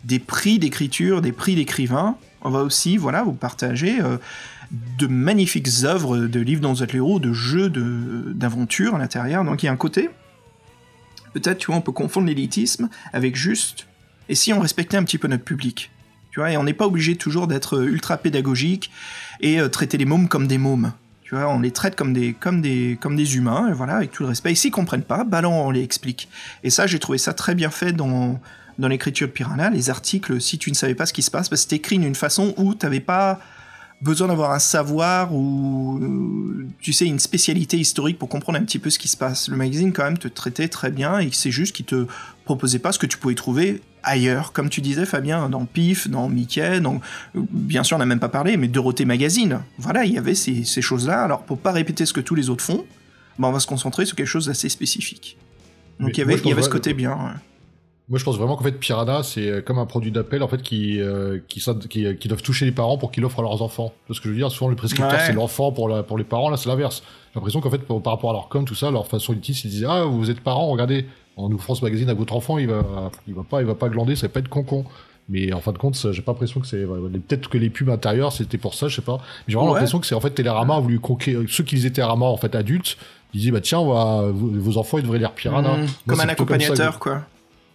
[0.04, 2.16] des, prix d'écriture, des prix d'écrivains.
[2.42, 4.18] On va aussi, voilà, vous partager euh,
[4.70, 9.44] de magnifiques œuvres de livres dans votre héros, de jeux de- d'aventure à l'intérieur.
[9.44, 10.08] Donc il y a un côté,
[11.34, 13.86] peut-être, tu vois, on peut confondre l'élitisme avec juste,
[14.30, 15.90] et si on respectait un petit peu notre public
[16.34, 18.90] tu vois, et on n'est pas obligé toujours d'être euh, ultra pédagogique
[19.40, 20.92] et euh, traiter les mômes comme des mômes.
[21.22, 24.10] Tu vois, on les traite comme des, comme des, comme des humains, et voilà, avec
[24.10, 24.50] tout le respect.
[24.50, 26.28] Et s'ils comprennent pas, bah on les explique.
[26.64, 28.40] Et ça, j'ai trouvé ça très bien fait dans,
[28.80, 29.70] dans l'écriture de Piranha.
[29.70, 32.16] Les articles, si tu ne savais pas ce qui se passe, bah, c'était écrit d'une
[32.16, 33.38] façon où tu n'avais pas
[34.04, 35.98] besoin d'avoir un savoir ou,
[36.80, 39.48] tu sais, une spécialité historique pour comprendre un petit peu ce qui se passe.
[39.48, 42.06] Le magazine, quand même, te traitait très bien et c'est juste qu'il te
[42.44, 44.52] proposait pas ce que tu pouvais trouver ailleurs.
[44.52, 47.00] Comme tu disais, Fabien, dans Pif, dans Mickey, dans,
[47.34, 49.60] bien sûr, on n'a même pas parlé, mais Dorothée Magazine.
[49.78, 51.22] Voilà, il y avait ces, ces choses-là.
[51.22, 52.84] Alors, pour pas répéter ce que tous les autres font,
[53.38, 55.38] bah, on va se concentrer sur quelque chose d'assez spécifique.
[55.98, 57.12] Donc, il y avait, il y ce côté bien.
[57.12, 57.53] ouais.
[58.10, 60.60] Moi, je pense vraiment qu'en fait, Piranha, c'est euh, comme un produit d'appel, en fait,
[60.60, 63.62] qui, euh, qui, qui, euh, qui doivent toucher les parents pour qu'ils l'offrent à leurs
[63.62, 63.94] enfants.
[64.06, 65.24] Parce que je veux dire, souvent, le prescripteur, Ouais.
[65.26, 67.02] c'est l'enfant pour, la, pour les parents, là, c'est l'inverse.
[67.32, 69.64] J'ai l'impression qu'en fait, pour- par rapport à leur com, tout ça, leur façon élitiste,
[69.64, 71.06] ils disaient, ah, vous êtes parents, regardez,
[71.38, 73.88] en ouvrant ce magazine à votre enfant, il va, il va pas, il va pas
[73.88, 74.84] glander, ça va pas être concon.
[75.30, 78.32] Mais en fin de compte, j'ai pas l'impression que c'est, peut-être que les pubs intérieures,
[78.32, 79.16] c'était pour ça, je sais pas.
[79.48, 79.76] J'ai vraiment Ouais.
[79.76, 82.54] l'impression que c'est, en fait, Télérama a voulu conquérir, ceux qui lisaient Télérama, en fait,
[82.54, 82.98] adultes,
[83.32, 85.78] ils disaient, bah, tiens, on va, vos, enfants, ils devraient lire Piranha.
[85.78, 87.22] Mmh, Moi, comme un comme ça accompagnateur, quoi.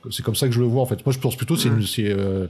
[0.10, 1.06] C'est comme ça que je le vois en fait.
[1.06, 1.82] Moi je pense plutôt c'est Mm.
[1.84, 2.48] c'est euh,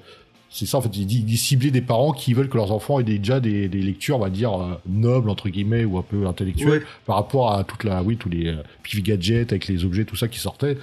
[0.51, 0.89] c'est ça en fait.
[0.95, 3.81] Il dit, il cibler des parents qui veulent que leurs enfants aient déjà des, des
[3.81, 6.85] lectures on va dire euh, nobles entre guillemets ou un peu intellectuelles Ouais.
[7.05, 10.15] par rapport à toute la oui tous les euh, pif gadgets avec les objets tout
[10.15, 10.77] ça qui sortaient.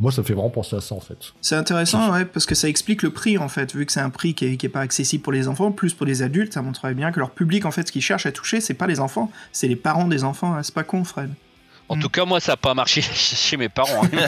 [0.00, 1.32] Moi ça me fait vraiment penser à ça en fait.
[1.42, 4.10] C'est intéressant, ouais, parce que ça explique le prix, en fait, vu que c'est un
[4.10, 6.62] prix qui est, qui est pas accessible pour les enfants, plus pour les adultes, ça
[6.62, 8.98] montrerait bien que leur public, en fait, ce qu'ils cherchent à toucher, c'est pas les
[8.98, 11.30] enfants, c'est les parents des enfants, hein, c'est pas con, Fred.
[11.88, 12.00] En Mm.
[12.00, 14.04] tout cas, moi, ça n'a pas marché chez mes parents.
[14.04, 14.08] hein.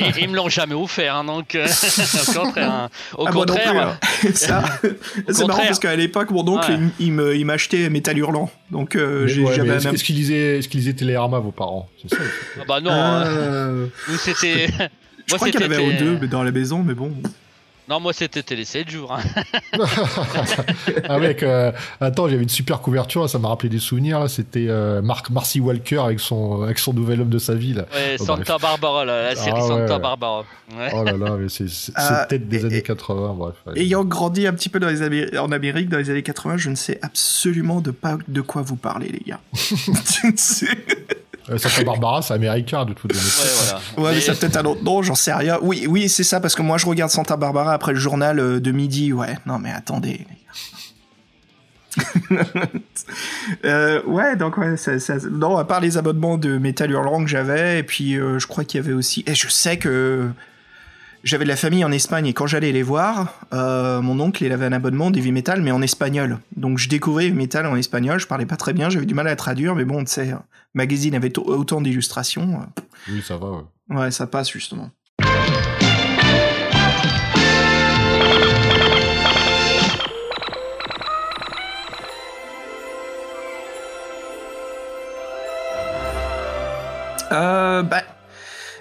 [0.00, 1.66] Ils, ils- ils me l'ont jamais offert, hein, donc euh,
[2.36, 2.70] au contraire.
[2.70, 2.88] hein.
[3.16, 4.32] Au Ah, non contraire, plus, hein.
[4.34, 4.64] ça,
[5.28, 6.78] c'est marrant parce qu'à l'époque, mon oncle, Ouais.
[6.98, 10.58] il, il me- il m'achetait Métal Hurlant, donc euh, ouais, j'avais est-ce, est-ce qu'ils lisaient
[10.58, 11.88] est-ce qu'ils lisaient Télérama vos parents?
[12.02, 12.22] C'est ça.
[12.60, 12.90] ah bah non.
[12.92, 13.86] Euh,
[14.18, 14.66] c'était.
[14.68, 14.88] je Moi,
[15.36, 17.12] crois qu'il y en c'était- avait au deux mais dans la maison, mais bon.
[17.90, 19.12] Non, moi c'était Télé 7 jours.
[19.12, 19.20] hein.
[21.08, 24.20] ah mec, euh, attends, j'avais une super couverture, ça m'a rappelé des souvenirs.
[24.20, 24.28] là.
[24.28, 27.74] C'était euh, Mark Marcy Walker avec son avec son nouvel homme de sa vie.
[27.74, 27.86] Là.
[27.92, 30.00] Ouais, Oh, Santa Barbara, là, la série Ah, Santa ouais.
[30.00, 30.44] Barbara.
[30.78, 30.90] Ouais.
[30.94, 33.54] Oh là là, mais c'est c'est Ah, peut-être des et- années et- 80, bref.
[33.66, 33.80] ouais.
[33.80, 36.70] Ayant grandi un petit peu dans les Amé- en Amérique dans les années 80, je
[36.70, 39.40] ne sais absolument de pas de quoi vous parlez, les gars.
[41.50, 43.42] C'est- Euh, Santa Barbara, c'est américain de toute façon.
[43.42, 44.10] Ouais, voilà.
[44.12, 45.58] Ouais, mais, a peut-être un autre nom, j'en sais rien.
[45.62, 48.60] Oui, oui, c'est ça, parce que moi je regarde Santa Barbara après le journal euh,
[48.60, 49.12] de midi.
[49.12, 50.26] Ouais, non, mais attendez.
[53.64, 57.28] Euh, ouais, donc ouais, ça, ça- non, à part les abonnements de Metal Hurlant que
[57.30, 59.24] j'avais, et puis euh, je crois qu'il y avait aussi.
[59.26, 60.28] Et je sais que
[61.24, 64.52] j'avais de la famille en Espagne et quand j'allais les voir, euh, mon oncle il
[64.52, 66.38] avait un abonnement d'heavy metal mais en espagnol.
[66.56, 69.28] Donc je découvrais heavy metal en espagnol, je parlais pas très bien, j'avais du mal
[69.28, 70.34] à traduire, mais bon, tu sais,
[70.74, 72.60] magazine avait autant d'illustrations.
[72.60, 72.82] Euh.
[73.12, 73.50] Oui, ça va.
[73.50, 73.96] Ouais.
[73.96, 74.90] ouais, ça passe justement.
[87.32, 88.02] Euh, bah,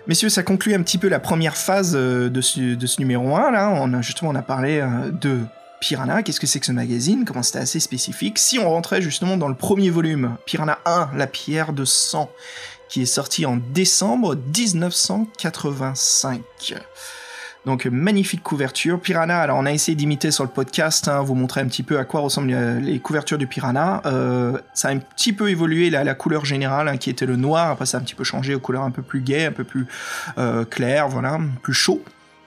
[0.08, 3.52] messieurs, ça conclut un petit peu la première phase euh, de ce, numéro 1.
[3.52, 5.42] Là, on a justement on a parlé euh, de
[5.80, 6.24] Piranha.
[6.24, 7.26] Qu'est-ce que c'est que ce magazine?
[7.26, 8.40] Comment c'était assez spécifique?
[8.40, 12.30] Si on rentrait justement dans le premier volume, Piranha 1, la pierre de sang,
[12.90, 16.42] qui est sorti en décembre 1985.
[17.66, 19.00] Donc magnifique couverture.
[19.00, 22.00] Piranha, alors on a essayé d'imiter sur le podcast, hein, vous montrer un petit peu
[22.00, 24.02] à quoi ressemblent euh, les couvertures du Piranha.
[24.06, 27.36] Euh, ça a un petit peu évolué là, la couleur générale hein, qui était le
[27.36, 29.52] noir, après ça a un petit peu changé aux couleurs un peu plus gaies, un
[29.52, 29.88] peu plus
[30.38, 32.02] euh, claires, voilà, plus chaud.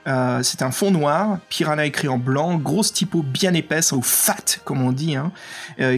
[0.05, 4.81] C'est un fond noir, Piranha écrit en blanc, grosse typo bien épaisse, ou fat comme
[4.81, 5.31] on dit, hein,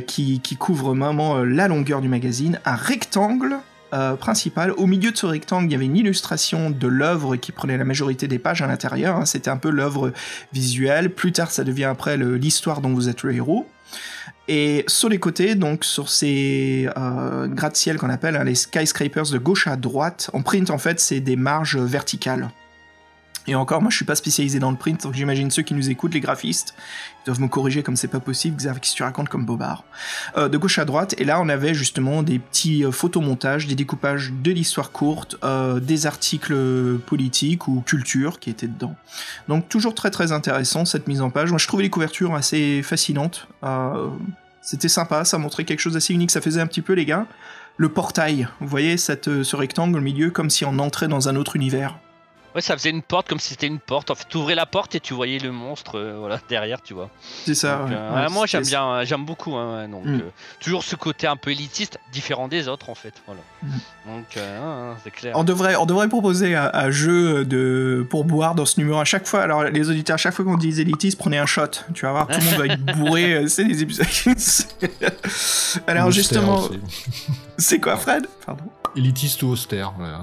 [0.06, 2.60] qui, qui couvre vraiment la longueur du magazine.
[2.66, 3.58] Un rectangle
[3.96, 4.16] euh.
[4.78, 7.86] Au milieu de ce rectangle, il y avait une illustration de l'œuvre qui prenait la
[7.86, 9.16] majorité des pages à l'intérieur.
[9.18, 9.26] hein.
[9.26, 10.12] C'était un peu l'œuvre
[10.54, 11.10] visuelle.
[11.10, 13.68] Plus tard, ça devient après l'histoire dont vous êtes le héros.
[14.48, 19.38] Et sur les côtés, donc sur ces euh, gratte-ciel qu'on appelle hein, les skyscrapers de
[19.38, 22.50] gauche à droite, en print en fait, c'est des marges verticales.
[23.48, 25.90] Et encore, moi je suis pas spécialisé dans le print, donc j'imagine ceux qui nous
[25.90, 26.74] écoutent, les graphistes,
[27.22, 29.84] ils doivent me corriger comme c'est pas possible, Xav, qu'est-ce que tu racontes comme bobard
[30.38, 33.76] Euh, De gauche à droite, et là on avait justement des petits euh, photomontages, des
[33.76, 36.56] découpages de l'histoire courte, euh, des articles
[37.06, 38.96] politiques ou culture qui étaient dedans.
[39.48, 41.50] Donc toujours très très intéressant cette mise en page.
[41.50, 43.48] Moi je trouvais les couvertures assez fascinantes.
[44.62, 47.28] C'était sympa, ça montrait quelque chose d'assez unique, ça faisait un petit peu les gars.
[47.78, 51.56] Le portail, vous voyez ce rectangle au milieu comme si on entrait dans un autre
[51.56, 52.00] univers.
[52.56, 54.10] Ouais, ça faisait une porte comme si c'était une porte.
[54.12, 56.94] En fait, tu ouvrais la porte et tu voyais le monstre euh, voilà, derrière, tu
[56.94, 57.10] vois.
[57.46, 57.80] C'est ça.
[57.80, 57.96] Donc, ouais.
[57.98, 59.56] euh, Ouais, moi, j'aime bien, j'aime beaucoup.
[59.56, 60.16] hein, ouais, donc, Mm.
[60.22, 60.30] euh,
[60.62, 63.14] toujours ce côté un peu élitiste, différent des autres, en fait.
[63.26, 63.42] Voilà.
[63.62, 63.68] Mm.
[64.08, 65.34] Donc, euh, hein, hein, c'est clair.
[65.38, 69.06] On devrait, on devrait proposer un, un jeu de, pour boire dans ce numéro à
[69.06, 69.42] chaque fois.
[69.42, 71.68] Alors, les auditeurs, à chaque fois qu'on dit élitiste, prenez un shot.
[71.94, 73.50] Tu vas voir, tout le monde va être bourré.
[73.50, 74.06] C'est des épisodes.
[75.88, 76.70] Alors, justement,
[77.58, 78.28] c'est quoi, Fred?
[78.46, 78.64] Pardon.
[78.96, 79.94] Élitiste ou austère.
[79.98, 80.22] voilà,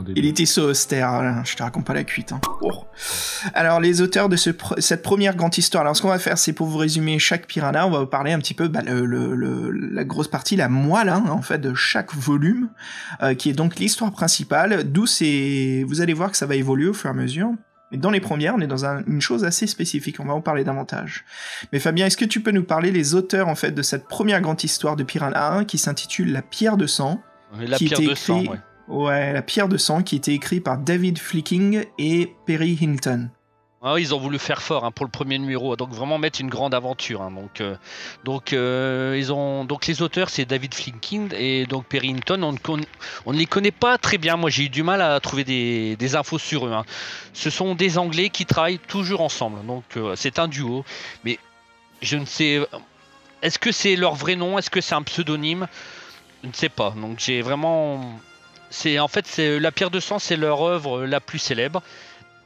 [0.58, 2.32] ou austère, je te raconte pas la cuite.
[2.32, 2.40] hein.
[2.60, 2.70] Oh.
[3.54, 6.66] Alors, les auteurs de cette première grande histoire, alors ce qu'on va faire, c'est pour
[6.68, 10.56] vous résumer chaque piranha, on va vous parler un petit peu bah, la grosse partie,
[10.56, 12.70] la moelle, hein, en fait, de chaque volume,
[13.22, 15.84] euh, qui est donc l'histoire principale, d'où c'est...
[15.86, 17.50] Vous allez voir que ça va évoluer au fur et à mesure.
[17.90, 20.40] Mais dans les premières, on est dans un- une chose assez spécifique, on va en
[20.40, 21.24] parler davantage.
[21.72, 24.40] Mais Fabien, est-ce que tu peux nous parler les auteurs, en fait, de cette première
[24.40, 27.20] grande histoire de Piranha 1, qui s'intitule La pierre de sang?
[27.58, 28.58] La qui pierre était de sang, ouais.
[28.88, 33.30] Ouais, La pierre de sang, qui était écrit par David Flicking et Perry Hinton.
[33.84, 36.40] Ah oui, ils ont voulu faire fort hein, pour le premier numéro, donc vraiment mettre
[36.40, 37.20] une grande aventure.
[37.20, 37.74] hein, donc, euh,
[38.22, 42.40] donc euh, ils ont donc les auteurs c'est David Flinking et donc Perry Hinton.
[42.44, 42.80] On, ne con-
[43.26, 44.36] on ne les connaît pas très bien.
[44.36, 46.72] Moi, j'ai eu du mal à trouver des, des infos sur eux.
[46.72, 46.84] hein.
[47.32, 49.66] Ce sont des Anglais qui travaillent toujours ensemble.
[49.66, 50.84] Donc euh, c'est un duo,
[51.24, 51.40] mais
[52.02, 52.60] je ne sais.
[53.42, 54.58] Est-ce que c'est leur vrai nom?
[54.58, 55.66] Est-ce que c'est un pseudonyme?
[56.42, 56.90] Je ne sais pas.
[56.90, 58.20] Donc j'ai vraiment.
[58.70, 61.82] C'est en fait c'est la pierre de sang, c'est leur œuvre la plus célèbre.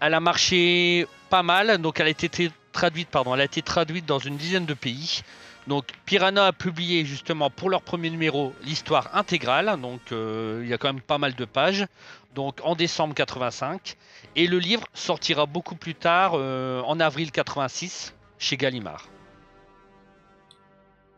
[0.01, 4.05] Elle a marché pas mal, donc elle a été traduite, pardon, elle a été traduite
[4.05, 5.23] dans une dizaine de pays.
[5.67, 10.75] Donc Piranha a publié justement pour leur premier numéro l'histoire intégrale, donc euh, il y
[10.75, 11.87] a quand même pas mal de pages,
[12.35, 13.97] donc en décembre 85,
[14.37, 19.09] et le livre sortira beaucoup plus tard, euh, en avril 86, chez Gallimard.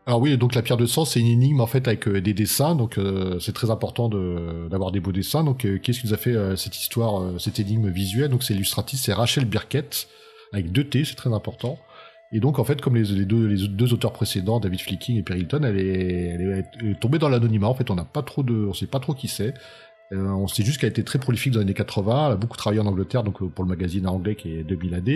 [0.09, 2.33] Alors oui, donc la pierre de sang, c'est une énigme en fait avec euh, des
[2.33, 5.43] dessins, donc euh, c'est très important d'avoir des beaux dessins.
[5.43, 8.31] Donc euh, qu'est-ce qui nous a fait cette histoire, cette énigme visuelle?
[8.31, 10.07] Donc c'est illustratrice, c'est Rachel Birkett
[10.51, 11.77] avec deux T, c'est très important.
[12.31, 16.99] Et donc en fait, comme les, deux, auteurs précédents, David Flicking et Perry elle est,
[16.99, 17.67] tombée dans l'anonymat.
[17.67, 19.53] En fait, on n'a pas trop de, on sait pas trop qui c'est.
[20.09, 22.25] On sait juste qu'elle a été très prolifique dans les années 80.
[22.25, 25.09] Elle a beaucoup travaillé en Angleterre, donc pour le magazine anglais qui est 2000 AD.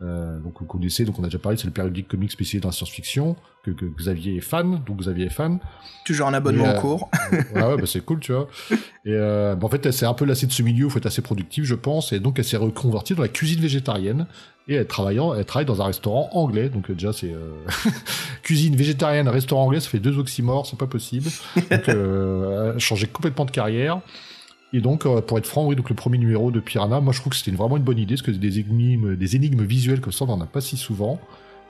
[0.00, 2.68] Euh, donc vous connaissez, donc on a déjà parlé, c'est le périodique comique spécialisé dans
[2.68, 3.34] la science-fiction
[3.64, 5.58] que, que Xavier est fan, donc Xavier est fan.
[6.04, 7.10] Toujours un abonnement en euh, cours.
[7.32, 8.46] ouais, ouais, bah c'est cool, tu vois.
[8.70, 8.76] Et
[9.08, 11.06] euh, bah, en fait, elle s'est un peu lassée de ce milieu, il faut être
[11.06, 14.26] assez productif, je pense, et donc elle s'est reconvertie dans la cuisine végétarienne.
[14.68, 17.52] Et elle, travaillant, elle travaille dans un restaurant anglais, donc euh, déjà c'est euh,
[18.42, 21.30] cuisine végétarienne, restaurant anglais, ça fait deux oxymores, c'est pas possible.
[21.70, 24.00] Donc euh, elle a changé complètement de carrière.
[24.72, 27.20] Et donc, euh, pour être franc, oui, donc le premier numéro de Piranha, moi je
[27.20, 30.12] trouve que c'était vraiment une bonne idée, parce que des énigmes, des énigmes visuelles comme
[30.12, 31.18] ça, on n'en a pas si souvent.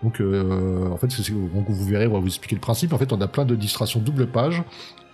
[0.02, 2.92] Donc, euh, en fait, c'est- vous verrez, on va vous expliquer le principe.
[2.92, 4.62] En fait, on a plein de distractions double page,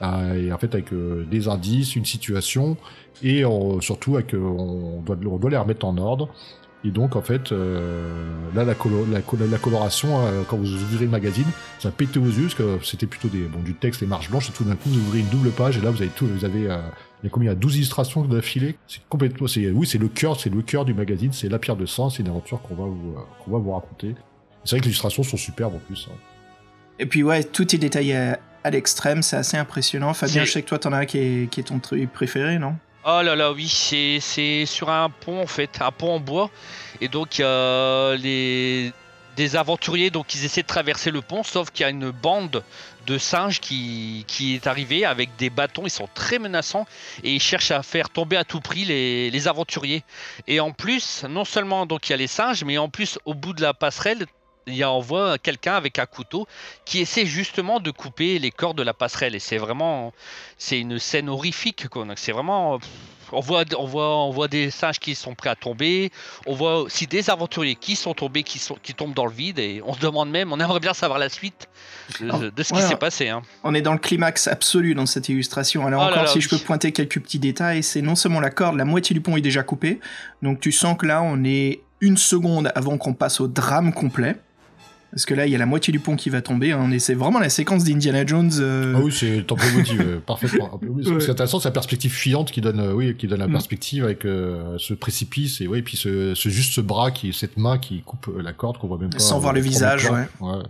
[0.03, 2.77] euh, et en fait, avec euh, des indices, une situation,
[3.23, 6.29] et euh, surtout, avec, euh, on, doit, on doit les remettre en ordre.
[6.87, 10.70] Et donc, en fait, euh, là, la, colo- la, colo- la coloration, euh, quand vous
[10.70, 11.47] ouvrirez le magazine,
[11.79, 14.51] ça péter aux yeux, parce que c'était plutôt des, bon, du texte et marches blanches,
[14.51, 16.44] et tout d'un coup, vous ouvrez une double page, et là, vous avez tout, vous
[16.44, 16.77] avez, euh,
[17.25, 18.77] il y a combien Il y a 12 illustrations d'affilée.
[18.87, 21.77] C'est complètement, c'est, oui, c'est le cœur, c'est le cœur du magazine, c'est la pierre
[21.77, 24.15] de sang, c'est une aventure qu'on va vous, euh, qu'on va vous raconter.
[24.65, 26.07] C'est vrai que les illustrations sont superbes en plus.
[26.11, 26.17] hein.
[26.99, 30.15] Et puis ouais, tout est détaillé à, à l'extrême, c'est assez impressionnant.
[30.15, 32.13] Fabien, C'est- je sais que toi t'en as un qui est, qui est ton truc
[32.13, 32.77] préféré, non?
[33.07, 36.51] Oh là là, oui, c'est c'est sur un pont en fait, un pont en bois.
[37.01, 38.93] Et donc il y a les
[39.37, 42.63] des aventuriers, donc ils essaient de traverser le pont, sauf qu'il y a une bande
[43.07, 46.87] de singes qui, est arrivée avec des bâtons, ils sont très menaçants
[47.23, 50.03] et ils cherchent à faire tomber à tout prix les, aventuriers.
[50.47, 53.35] Et en plus, non seulement donc il y a les singes, mais en plus au
[53.35, 54.27] bout de la passerelle,
[54.67, 56.47] il y a, on voit quelqu'un avec un couteau
[56.87, 60.14] qui essaie justement de couper les cordes de la passerelle et c'est vraiment
[60.57, 61.85] c'est une scène horrifique
[62.17, 62.79] c'est vraiment
[63.33, 66.11] on voit on voit on voit des singes qui sont prêts à tomber,
[66.47, 69.59] on voit aussi des aventuriers qui sont tombés qui sont qui tombent dans le vide
[69.59, 71.69] et on se demande même on aimerait bien savoir la suite
[72.21, 72.89] de, ce qui voilà.
[72.89, 73.43] s'est passé hein.
[73.63, 75.87] On est dans le climax absolu dans cette illustration.
[75.87, 76.43] Alors Oh là encore, là, si oui.
[76.43, 79.37] je peux pointer quelques petits détails, c'est non seulement la corde, la moitié du pont
[79.37, 80.01] est déjà coupée,
[80.43, 84.37] donc tu sens que là, on est une seconde avant qu'on passe au drame complet.
[85.14, 86.72] Parce que là, il y a la moitié du pont qui va tomber.
[86.72, 88.50] hein, et c'est vraiment la séquence d'Indiana Jones.
[88.59, 90.81] euh, Ah oui, c'est tempo motive, euh, parfaitement.
[90.83, 91.18] Oui, Ce Ouais.
[91.18, 93.53] qui est intéressant, c'est la perspective fuyante qui donne, euh, oui, qui donne la Mm.
[93.53, 97.57] perspective avec euh, ce précipice et oui, puis ce, ce juste ce bras qui, cette
[97.57, 99.18] main qui coupe euh, la corde qu'on voit même pas.
[99.20, 100.27] Sans voir le au premier visage, ouais.
[100.40, 100.62] ouais.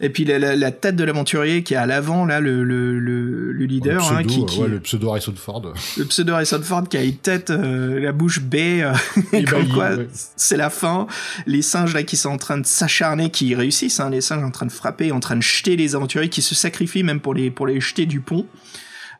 [0.00, 2.98] Et puis la, la- la tête de l'aventurier qui est à l'avant, là, le, le,
[2.98, 5.72] le, le leader, le hein, pseudo, qui, euh, qui- ouais, le pseudo Harrison Ford.
[5.96, 9.94] le pseudo Harrison Ford qui a une tête, euh, la bouche bée, euh, comme quoi
[9.94, 10.08] ouais.
[10.36, 11.06] c'est la fin.
[11.46, 14.50] Les singes là qui sont en train de s'acharner, qui réussissent, hein, les singes en
[14.50, 17.50] train de frapper, en train de jeter les aventuriers, qui se sacrifient même pour les,
[17.50, 18.46] pour les jeter du pont.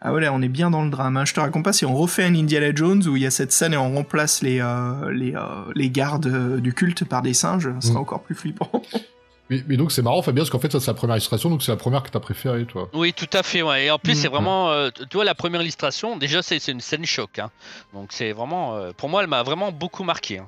[0.03, 1.17] Ah voilà, on est bien dans le drame.
[1.17, 1.25] Hein.
[1.25, 3.51] Je te raconte pas si on refait un Indiana Jones où il y a cette
[3.51, 5.35] scène et on remplace les, euh, les,
[5.75, 8.03] les gardes du culte par des singes, ce sera Mm.
[8.03, 8.71] encore plus flippant.
[9.51, 11.63] Mais, mais donc c'est marrant, Fabien, parce qu'en fait, ça c'est la première illustration, donc
[11.63, 12.89] c'est la première que t'as préférée, toi.
[12.95, 13.63] Oui, tout à fait.
[13.63, 13.87] Ouais.
[13.87, 14.17] Et en plus, Mm.
[14.17, 17.39] c'est vraiment, euh, tu vois, la première illustration, déjà, c'est une scène choc.
[17.39, 17.51] hein.
[17.95, 20.39] Donc, c'est vraiment, euh, pour moi, elle m'a vraiment beaucoup marqué.
[20.39, 20.47] hein.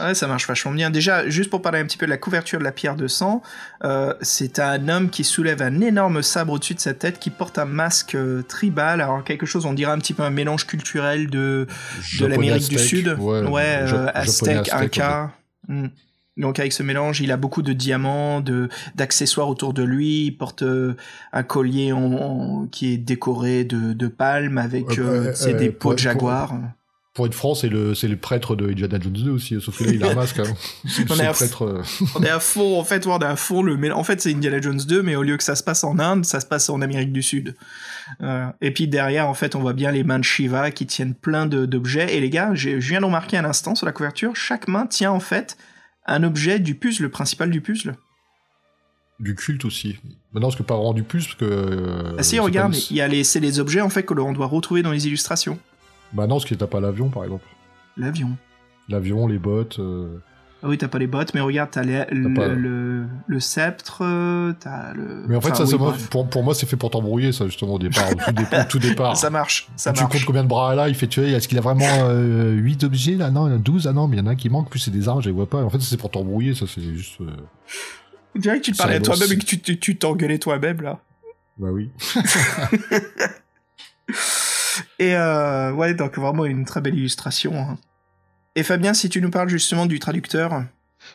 [0.00, 0.90] Ouais, ça marche vachement bien.
[0.90, 3.42] Déjà, juste pour parler un petit peu de la couverture de la pierre de sang,
[3.84, 7.58] euh, c'est un homme qui soulève un énorme sabre au-dessus de sa tête, qui porte
[7.58, 11.30] un masque euh, tribal, alors quelque chose, on dirait un petit peu un mélange culturel
[11.30, 11.68] de,
[12.20, 13.16] l'Amérique du Sud.
[13.20, 15.30] Ouais, euh, aztèque, japonais aztèque, inca.
[16.38, 20.26] Donc avec ce mélange, il a beaucoup de diamants, de d'accessoires autour de lui.
[20.26, 20.94] Il porte euh,
[21.32, 25.90] un collier en, en- qui est décoré de, de palmes avec euh, ouais, des pour-
[25.90, 26.54] peaux de jaguar.
[27.14, 29.82] Pour être franc, c'est le, c'est le prêtre de Indiana Jones 2 aussi, sauf que
[29.82, 30.38] là, il a un masque.
[30.38, 30.44] Hein.
[30.86, 31.64] C'est On est à prêtre.
[31.64, 31.82] euh,
[32.14, 33.92] on est à fond, en fait, on est à fond le.
[33.92, 36.24] En fait, c'est Indiana Jones 2, mais au lieu que ça se passe en Inde,
[36.24, 37.56] ça se passe en Amérique du Sud.
[38.22, 41.14] Euh, et puis derrière, en fait, on voit bien les mains de Shiva qui tiennent
[41.14, 42.16] plein d'objets.
[42.16, 45.10] Et les gars, je viens de remarquer un instant sur la couverture, chaque main tient
[45.10, 45.56] en fait
[46.08, 47.96] un objet du puzzle, le principal du puzzle.
[49.20, 49.96] du culte aussi.
[50.32, 51.44] Maintenant, parce que pas vraiment du plus, parce que.
[51.44, 54.32] euh, ah si, regarde, il y a les, c'est les objets en fait que l'on
[54.32, 55.58] doit retrouver dans les illustrations.
[56.12, 57.44] Bah non, parce que t'as pas l'avion, par exemple.
[57.96, 58.36] L'avion.
[58.88, 59.78] L'avion, les bottes.
[59.80, 60.18] euh,
[60.60, 63.98] Ah oui, t'as pas les bottes, mais regarde, t'as les- le, pas- le, le sceptre,
[64.02, 65.24] euh, t'as le.
[65.28, 67.46] Mais en fait, enfin, ça, oui, ça pour, pour moi, c'est fait pour t'embrouiller, ça,
[67.46, 68.08] justement, au départ.
[68.26, 69.16] Tout, dé- au tout départ.
[69.16, 70.12] Ça marche, ça tu marche.
[70.12, 73.14] comptes combien de bras là Il fait, tu vois, est-ce qu'il a vraiment 8 objets
[73.14, 73.86] là Non, il y en a 12.
[73.86, 75.28] Ah non, mais il y en a un qui manque, plus c'est des armes, je
[75.28, 75.58] les vois pas.
[75.62, 77.20] En fait, c'est pour t'embrouiller, ça, c'est juste.
[77.20, 77.26] euh,
[78.34, 80.80] On dirait que tu te parlais à toi-même et que tu tu- tu t'engueulais toi-même
[80.82, 80.98] là.
[81.56, 81.90] Bah oui.
[85.00, 87.54] Et euh, ouais, donc vraiment une très belle illustration.
[87.56, 87.78] hein.
[88.58, 90.64] Et Fabien, si tu nous parles justement du traducteur.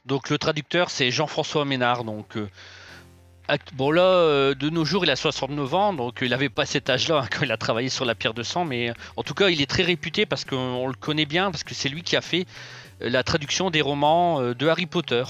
[0.05, 2.05] Donc, le traducteur, c'est Jean-François Ménard.
[2.05, 2.47] Donc, euh,
[3.73, 5.91] bon, là, euh, de nos jours, il a 69 ans.
[5.91, 8.43] Donc, il n'avait pas cet âge-là hein, quand il a travaillé sur La Pierre de
[8.43, 8.63] Sang.
[8.63, 11.65] Mais euh, en tout cas, il est très réputé parce qu'on le connaît bien, parce
[11.65, 12.45] que c'est lui qui a fait
[13.01, 15.25] la traduction des romans de Harry Potter.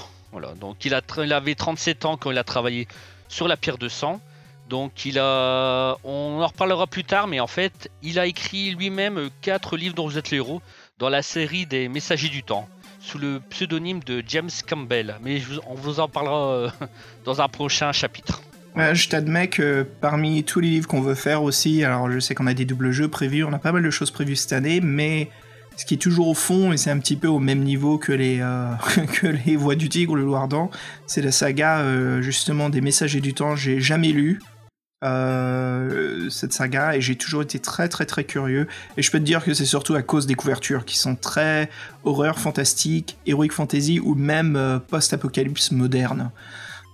[0.60, 1.00] Donc, il, a
[1.34, 2.86] avait 37 ans quand il a travaillé
[3.26, 4.20] sur La Pierre de Sang.
[4.68, 9.28] Donc il a, on en reparlera plus tard, mais en fait, il a écrit lui-même
[9.42, 10.62] quatre livres dont vous êtes le héros
[10.98, 12.68] dans la série des Messagers du Temps,
[13.00, 15.16] sous le pseudonyme de James Campbell.
[15.22, 16.70] Mais on vous en parlera euh,
[17.24, 18.42] dans un prochain chapitre.
[18.76, 22.48] Je t'admets que parmi tous les livres qu'on veut faire aussi, alors je sais qu'on
[22.48, 25.30] a des doubles jeux prévus, on a pas mal de choses prévues cette année, mais
[25.76, 28.12] ce qui est toujours au fond, et c'est un petit peu au même niveau que
[28.12, 28.72] les, euh,
[29.20, 30.70] que les Voix du Tigre ou le Loirdan,
[31.06, 33.54] c'est la saga euh, justement des Messagers du Temps.
[33.54, 34.40] J'ai jamais lu
[35.04, 38.66] euh, cette saga et j'ai toujours été très très très curieux.
[38.96, 41.68] Et je peux te dire que c'est surtout à cause des couvertures qui sont très
[42.04, 46.30] horreur, fantastique, heroic fantasy ou même euh, post-apocalypse moderne.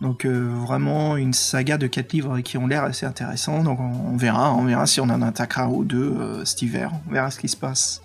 [0.00, 3.62] Donc euh, vraiment une saga de quatre livres qui ont l'air assez intéressants.
[3.62, 6.92] Donc on, verra, on verra si on en attaquera ou deux cet hiver.
[7.08, 8.02] On verra ce qui se passe.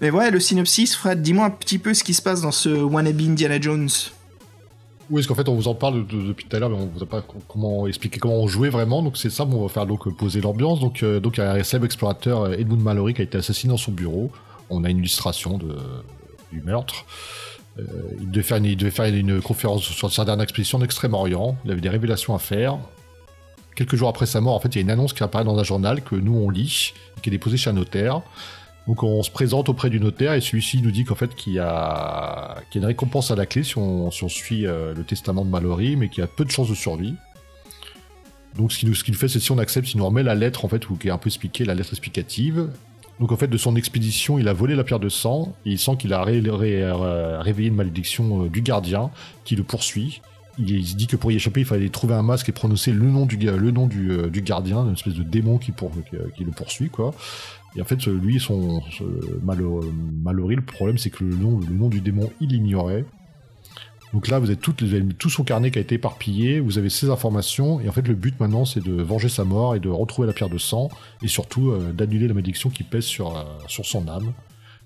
[0.00, 2.68] Mais ouais, le synopsis, Fred, dis-moi un petit peu ce qui se passe dans ce
[2.68, 3.88] wannabe Indiana Jones.
[5.10, 6.86] Oui, parce qu'en fait, on vous en parle de- depuis tout à l'heure, mais on
[6.86, 9.02] vous a pas co- comment expliquer comment on jouait vraiment.
[9.02, 10.80] Donc c'est ça, on va faire donc euh, poser l'ambiance.
[10.80, 13.38] Donc euh, donc il y a un célèbre explorateur euh, Edmund Mallory qui a été
[13.38, 14.30] assassiné dans son bureau.
[14.68, 15.58] On a une illustration
[16.52, 17.06] du meurtre.
[18.20, 21.56] Il devait faire une, il devait faire une conférence sur sa dernière expédition en Extrême-Orient.
[21.64, 22.76] Il avait des révélations à faire.
[23.76, 25.56] Quelques jours après sa mort, en fait, il y a une annonce qui apparaît dans
[25.58, 26.92] un journal que nous on lit,
[27.22, 28.20] qui est déposée chez un notaire.
[28.88, 31.58] Donc on se présente auprès du notaire et celui-ci nous dit qu'en fait qu'il y,
[31.58, 32.56] a...
[32.74, 36.22] une récompense à la clé si on, suit euh, le testament de Mallory, mais qu'il
[36.22, 37.14] y a peu de chances de survie.
[38.56, 40.86] Donc ce qu'il fait, c'est si on accepte, il nous remet la lettre en fait,
[40.98, 42.70] qui est un peu expliquée, la lettre explicative.
[43.20, 45.78] Donc en fait, de son expédition, il a volé la pierre de sang, et il
[45.78, 49.10] sent qu'il a euh, réveillé une malédiction euh, du gardien
[49.44, 50.22] qui le poursuit.
[50.58, 53.26] Il, dit que pour y échapper, il fallait trouver un masque et prononcer le nom
[53.26, 57.14] du, euh, gardien, une espèce de démon euh, qui le poursuit, quoi.
[57.76, 58.82] Et en fait, lui, son,
[59.42, 63.04] Mallory, le problème, c'est que le nom, du démon, il l'ignorait.
[64.14, 64.82] Donc là, vous avez, toutes,
[65.18, 68.14] tout son carnet qui a été éparpillé, vous avez ces informations, et en fait, le
[68.14, 70.88] but maintenant, c'est de venger sa mort et de retrouver la pierre de sang,
[71.22, 73.34] et surtout euh, d'annuler la malédiction qui pèse sur
[73.68, 74.32] son âme.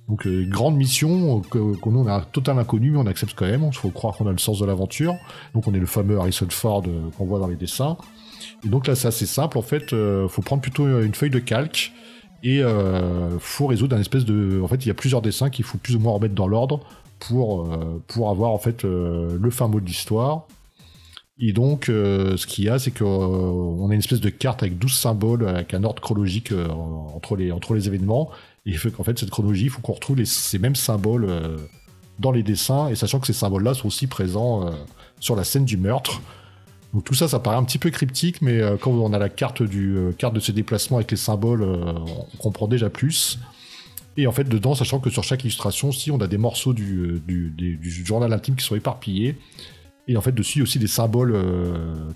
[0.08, 3.34] Donc, euh, grande mission, euh, que, nous, on a un total inconnu, mais on accepte
[3.36, 5.14] quand même, il faut croire qu'on a le sens de l'aventure.
[5.54, 7.96] Donc, on est le fameux Harrison Ford euh, qu'on voit dans les dessins.
[8.64, 11.38] Et donc là, c'est assez simple, en fait, euh, faut prendre plutôt une feuille de
[11.38, 11.92] calque,
[12.42, 14.60] et euh, faut résoudre un espèce de...
[14.62, 16.80] En fait, il y a plusieurs dessins qu'il faut plus ou moins remettre dans l'ordre,
[17.28, 20.46] pour, euh, pour avoir en fait euh, le fin mot de l'histoire.
[21.38, 24.78] Et donc, euh, ce qu'il y a, c'est qu'on a une espèce de carte avec
[24.78, 28.30] 12 symboles, avec un ordre chronologique euh, entre, les, entre les événements.
[28.66, 31.56] Et il fait qu'en fait, cette chronologie, il faut qu'on retrouve ces mêmes symboles euh,
[32.18, 34.70] dans les dessins, et sachant que ces symboles-là sont aussi présents euh,
[35.18, 36.20] sur la scène du meurtre.
[36.94, 39.28] Donc tout ça, ça paraît un petit peu cryptique, mais euh, quand on a la
[39.28, 43.38] carte, du, carte de ce déplacement avec les symboles, on comprend déjà plus.
[44.16, 47.20] Et en fait, dedans, sachant que sur chaque illustration, si on a des morceaux du,
[47.26, 49.38] du, journal intime qui sont éparpillés,
[50.06, 51.34] et en fait, dessus, il y a aussi des symboles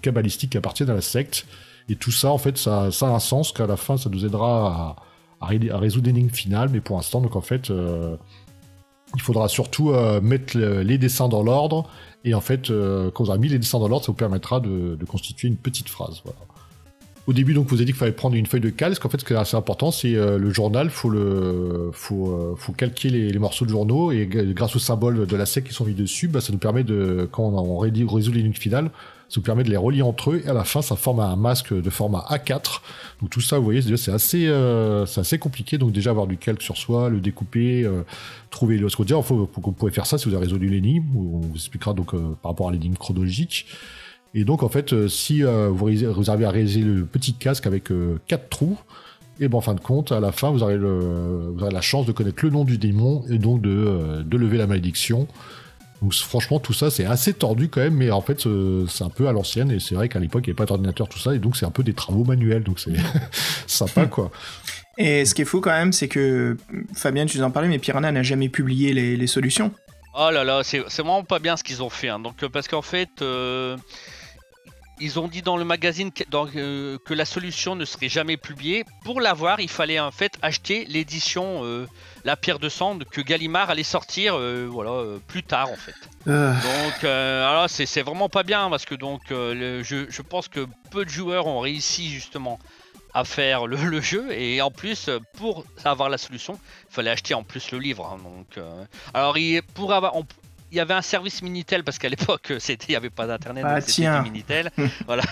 [0.03, 1.47] kabbalistiques qui appartiennent à la secte.
[1.88, 4.26] Et tout ça, en fait, ça, ça a un sens qu'à la fin, ça nous
[4.26, 4.97] aidera à,
[5.41, 6.68] à, ré- à résoudre l'énigme finale.
[6.72, 8.16] Mais pour l'instant, donc en fait, euh,
[9.14, 11.89] il faudra surtout euh, mettre le- les dessins dans l'ordre.
[12.24, 14.61] Et en fait, euh, quand on aura mis les dessins dans l'ordre, ça vous permettra
[14.61, 16.22] de, constituer une petite phrase.
[16.24, 16.39] Voilà.
[17.26, 19.01] Au début, donc, vous avez dit qu'il fallait prendre une feuille de calque.
[19.01, 20.91] Qu'en fait, ce qui est assez important, c'est le journal.
[20.91, 21.11] Faut
[21.93, 25.84] faut, calquer les, morceaux de journaux et grâce aux symboles de la sec qui sont
[25.84, 28.93] mis dessus, bah, ça nous permet de, quand on, on résout l'énigme finale,
[29.28, 30.42] ça nous permet de les relier entre eux.
[30.44, 32.80] Et à la fin, ça forme un masque de format A4.
[33.20, 35.78] Donc tout ça, vous voyez, c'est- assez, euh, assez compliqué.
[35.78, 38.02] Donc déjà avoir du calque sur soi, le découper, euh,
[38.50, 38.88] trouver le.
[38.88, 41.04] Ce qu'on dit, faut, faut, vous pouvez faire ça si vous avez résolu l'énigme.
[41.16, 43.66] On vous expliquera donc euh, par rapport à l'énigme chronologique.
[44.34, 47.90] Et donc, en fait, euh, si vous, vous arrivez à réaliser le petit casque avec
[48.26, 48.78] quatre trous,
[49.40, 51.80] et ben en fin de compte, à la fin, vous aurez, le, vous aurez la
[51.80, 55.26] chance de connaître le nom du démon et donc de lever la malédiction.
[56.03, 58.47] Donc franchement, tout ça, c'est assez tordu quand même, mais en fait,
[58.88, 61.09] c'est un peu à l'ancienne, et c'est vrai qu'à l'époque, il n'y avait pas d'ordinateur,
[61.09, 62.92] tout ça, et donc c'est un peu des travaux manuels, donc c'est
[63.66, 64.30] sympa, quoi.
[64.99, 66.57] Et ce qui est fou quand même, c'est que
[66.94, 69.72] Fabien, tu nous en parlais, mais Piranha n'a jamais publié les, les solutions.
[70.18, 72.09] Oh là là, c'est vraiment pas bien ce qu'ils ont fait.
[72.09, 72.18] hein.
[72.18, 73.76] Donc, euh, parce qu'en fait, euh,
[74.99, 78.38] ils ont dit dans le magazine que, dans- euh, que la solution ne serait jamais
[78.38, 78.84] publiée.
[79.05, 81.86] Pour l'avoir, il fallait en fait acheter l'édition euh,
[82.26, 85.94] La Pierre de Sang que Gallimard allait sortir euh, voilà, euh, plus tard en fait.
[86.26, 90.48] Euh, Donc, euh, alors c'est vraiment pas bien parce que donc le- je, je pense
[90.48, 92.58] que peu de joueurs ont réussi justement
[93.14, 95.08] à faire le, le jeu et en plus
[95.38, 96.58] pour avoir la solution,
[96.90, 98.04] il fallait acheter en plus le livre.
[98.12, 98.18] hein.
[98.22, 98.62] donc,
[99.14, 100.26] alors il, pour avoir, on-
[100.70, 103.64] il y avait un service Minitel parce qu'à l'époque c'était, il n'y avait pas d'internet,
[103.66, 104.70] Ah, c'était Minitel,
[105.06, 105.22] voilà.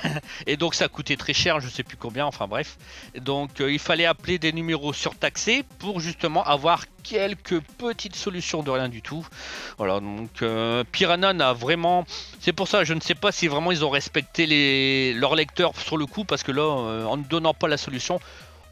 [0.46, 2.76] Et donc ça coûtait très cher, je sais plus combien, enfin bref.
[3.20, 8.70] Donc euh, il fallait appeler des numéros surtaxés pour justement avoir quelques petites solutions de
[8.70, 9.24] rien du tout.
[9.78, 12.04] Voilà, donc euh, Piranha n'a vraiment.
[12.40, 15.12] C'est pour ça, je ne sais pas si vraiment ils ont respecté les...
[15.12, 18.18] leurs lecteurs sur le coup, parce que là, euh, en ne donnant pas la solution,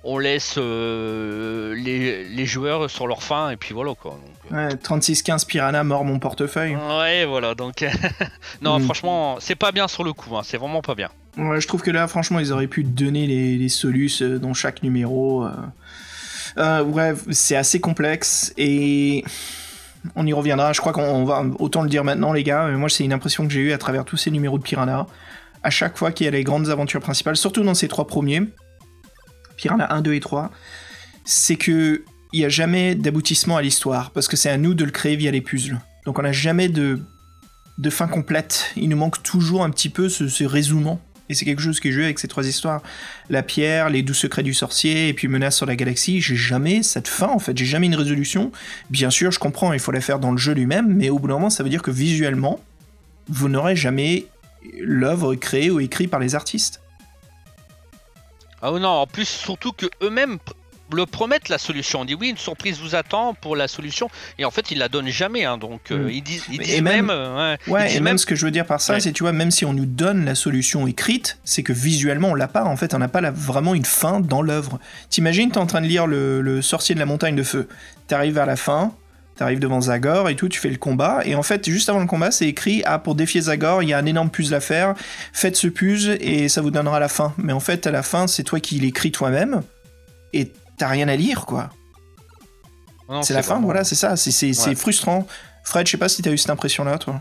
[0.05, 2.25] on laisse euh, les...
[2.25, 4.13] les joueurs sur leur faim, et puis voilà quoi.
[4.13, 6.77] Donc, euh, ouais, 3615 Piranha, mort mon portefeuille.
[6.77, 7.85] Ouais, voilà, donc.
[8.63, 8.83] non, Mm.
[8.85, 11.09] franchement, c'est pas bien sur le coup, hein, c'est vraiment pas bien.
[11.39, 14.55] Ouais, je trouve que là, franchement, ils auraient pu donner les, les solus euh, dans
[14.55, 15.47] chaque numéro.
[16.59, 19.25] Euh, ouais, c'est assez complexe et
[20.17, 20.73] on y reviendra.
[20.75, 22.67] Je crois qu'on va autant le dire maintenant, les gars.
[22.69, 25.07] mais Moi, c'est une impression que j'ai eue à travers tous ces numéros de Piranha.
[25.63, 28.43] À chaque fois qu'il y a les grandes aventures principales, surtout dans ces trois premiers,
[29.57, 30.51] Piranha 1, 2 et 3,
[31.25, 34.85] c'est que il n'y a jamais d'aboutissement à l'histoire parce que c'est à nous de
[34.85, 35.79] le créer via les puzzles.
[36.07, 36.99] Donc on n'a jamais de
[37.91, 38.71] fin complète.
[38.77, 41.01] Il nous manque toujours un petit peu ce, ce résumement.
[41.33, 42.83] Et c'est quelque chose est joué avec ces trois histoires.
[43.31, 46.21] La pierre, les doux secrets du sorcier, et puis menace sur la galaxie.
[46.21, 47.57] J'ai jamais cette fin, en fait.
[47.57, 48.53] J'ai jamais une résolution.
[48.91, 51.29] Bien sûr, je comprends, il faut la faire dans le jeu lui-même, mais au bout
[51.29, 52.61] d'un moment, ça veut dire que visuellement,
[53.29, 54.27] vous n'aurez jamais
[54.79, 56.82] l'œuvre créée ou écrite par les artistes.
[58.63, 60.39] Ah non, en plus, surtout que eux-mêmes.
[60.95, 62.01] le promettent la solution.
[62.03, 64.91] On dit oui, une surprise vous attend pour la solution, et en fait, ils la
[64.91, 65.47] donnent jamais.
[65.47, 65.57] hein.
[65.57, 66.11] donc, euh, Mm.
[66.11, 67.11] ils disent, ils Et même- même.
[67.11, 69.01] euh, ouais, ils Ouais, disent et même ce que je veux dire par ça, Ouais.
[69.01, 72.35] c'est tu vois, même si on nous donne la solution écrite, c'est que visuellement on
[72.35, 72.65] l'a pas.
[72.65, 74.79] En fait, on n'a pas la- vraiment une fin dans l'œuvre.
[75.09, 77.69] T'imagines, t'es en train de lire le, le sorcier de la montagne de feu.
[78.07, 78.93] T'arrives vers la fin,
[79.37, 81.21] t'arrives devant Zagor et tout, tu fais le combat.
[81.25, 83.93] Et en fait, juste avant le combat, c'est écrit ah pour défier Zagor, il y
[83.93, 84.95] a un énorme puzzle à faire.
[85.33, 87.33] Faites ce puzzle et ça vous donnera la fin.
[87.39, 89.63] Mais en fait, à la fin, c'est toi qui l'écris toi-même
[90.33, 91.71] et t'as rien à lire, quoi.
[93.23, 94.17] C'est la fin, vraiment- voilà, c'est ça.
[94.17, 94.75] C'est c'est- c'est Ouais.
[94.75, 95.27] frustrant.
[95.65, 97.21] Fred, je sais pas si t'as eu cette impression-là, toi.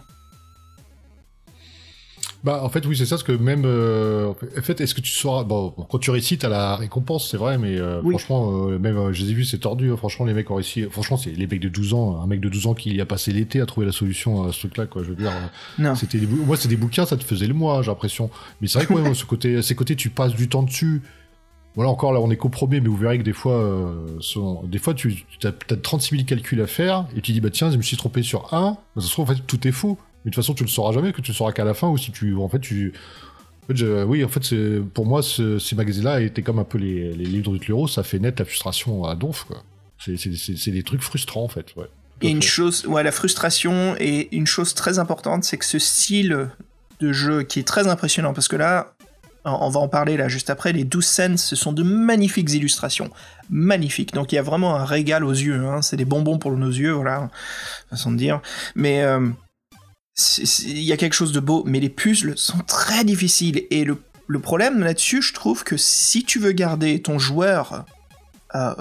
[2.43, 3.63] Bah, en fait, oui, c'est ça, parce que même.
[3.65, 5.43] euh, en fait, est-ce que tu sauras.
[5.43, 8.15] Bon, quand tu récites à la récompense, c'est vrai, mais euh, Oui.
[8.17, 9.91] franchement, euh, même, euh, je les ai vus, c'est tordu.
[9.91, 9.97] hein.
[9.97, 10.83] franchement, les mecs ont réussi.
[10.89, 12.19] Franchement, c'est les mecs de 12 ans.
[12.19, 14.51] Un mec de 12 ans qui y a passé l'été à trouver la solution à
[14.51, 15.03] ce truc-là, quoi.
[15.03, 15.31] Je veux dire.
[15.31, 15.47] euh,
[15.83, 15.93] Non.
[15.93, 18.31] C'était des Moi, c'est des bouquins, ça te faisait le mois, j'ai l'impression.
[18.59, 21.03] Mais c'est vrai que, ouais, ce côté, ces côtés, tu passes du temps dessus.
[21.75, 24.79] Voilà, encore là, on est qu'au mais vous verrez que des fois, euh, sont- des
[24.79, 27.77] fois, tu as peut-être 36 000 calculs à faire, et tu dis, bah tiens, je
[27.77, 28.71] me suis trompé sur un.
[28.95, 29.97] Bah, ça se trouve, en fait, tout est faux.
[30.25, 31.97] De toute façon, tu le sauras jamais, que tu le sauras qu'à la fin, ou
[31.97, 32.93] si tu, en fait, tu,
[33.69, 34.53] oui, en fait,
[34.93, 38.19] pour moi, ce- ces magazines-là étaient comme un peu les, livres de Tluro, ça fait
[38.19, 39.63] naître la frustration à donf, quoi.
[39.97, 41.87] C'est- des trucs frustrants, en fait, ouais.
[42.23, 46.49] Et une chose, ouais, la frustration et une chose très importante, c'est que ce style
[46.99, 48.93] de jeu qui est très impressionnant, parce que là,
[49.43, 53.09] on va en parler là juste après, les 12 scènes, ce sont de magnifiques illustrations.
[53.49, 54.13] Magnifiques.
[54.13, 55.81] Donc il y a vraiment un régal aux yeux, hein.
[55.81, 57.31] c'est des bonbons pour nos yeux, voilà,
[57.89, 58.39] façon de dire.
[58.75, 59.27] Mais euh,
[60.17, 63.65] il y a quelque chose de beau, mais les puzzles sont très difficiles.
[63.69, 63.97] Et le,
[64.39, 67.85] problème là-dessus, je trouve que si tu veux garder ton joueur
[68.55, 68.73] euh,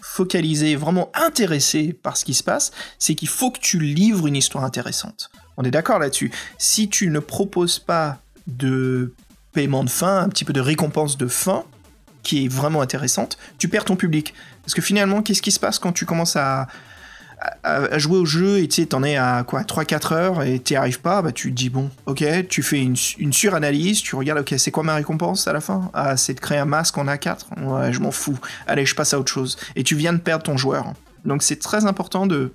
[0.00, 4.36] focalisé, vraiment intéressé par ce qui se passe, c'est qu'il faut que tu livres une
[4.36, 5.30] histoire intéressante.
[5.56, 6.30] On est d'accord là-dessus.
[6.58, 9.14] Si tu ne proposes pas de
[9.52, 11.64] paiement de fin, un petit peu de récompense de fin,
[12.22, 14.34] qui est vraiment intéressante, tu perds ton public.
[14.62, 16.68] Parce que finalement, qu'est-ce qui se passe quand tu commences à,
[17.62, 20.76] à, jouer au jeu et tu sais, t'en es à quoi 3-4 heures et t'y
[20.76, 24.40] arrives pas, bah tu te dis bon, ok, tu fais une, une suranalyse, tu regardes,
[24.40, 25.90] ok, c'est quoi ma récompense à la fin?
[25.94, 28.38] Ah, c'est de créer un masque en A4 Ouais, je m'en fous.
[28.66, 29.56] Allez, je passe à autre chose.
[29.76, 30.92] Et tu viens de perdre ton joueur.
[31.24, 32.52] Donc c'est très important de,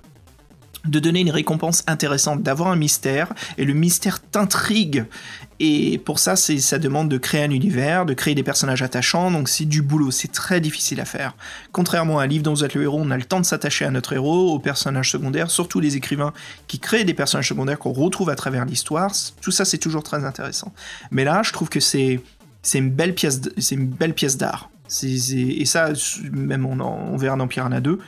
[0.84, 5.04] de donner une récompense intéressante, d'avoir un mystère, et le mystère t'intrigue.
[5.60, 9.48] Et pour ça, ça demande de créer un univers, de créer des personnages attachants, donc
[9.48, 11.34] c'est du boulot, c'est très difficile à faire.
[11.72, 13.84] Contrairement à un livre dont vous êtes le héros, on a le temps de s'attacher
[13.84, 16.32] à notre héros, aux personnages secondaires, surtout les écrivains
[16.68, 19.10] qui créent des personnages secondaires qu'on retrouve à travers l'histoire,
[19.40, 20.72] tout ça c'est toujours très intéressant.
[21.10, 22.20] Mais là, je trouve que c'est,
[22.74, 23.50] une belle pièce, d-
[25.02, 25.92] et ça,
[26.32, 27.98] même on, verra dans Piranha 2.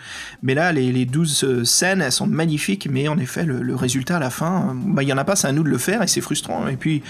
[0.42, 4.16] Mais là, les, les 12 euh, scènes, elles sont magnifiques, mais en effet, le, résultat
[4.16, 5.78] à la fin, euh, bah, il y en a pas, c'est à nous de le
[5.78, 6.68] faire, et c'est frustrant.
[6.68, 7.02] Et puis,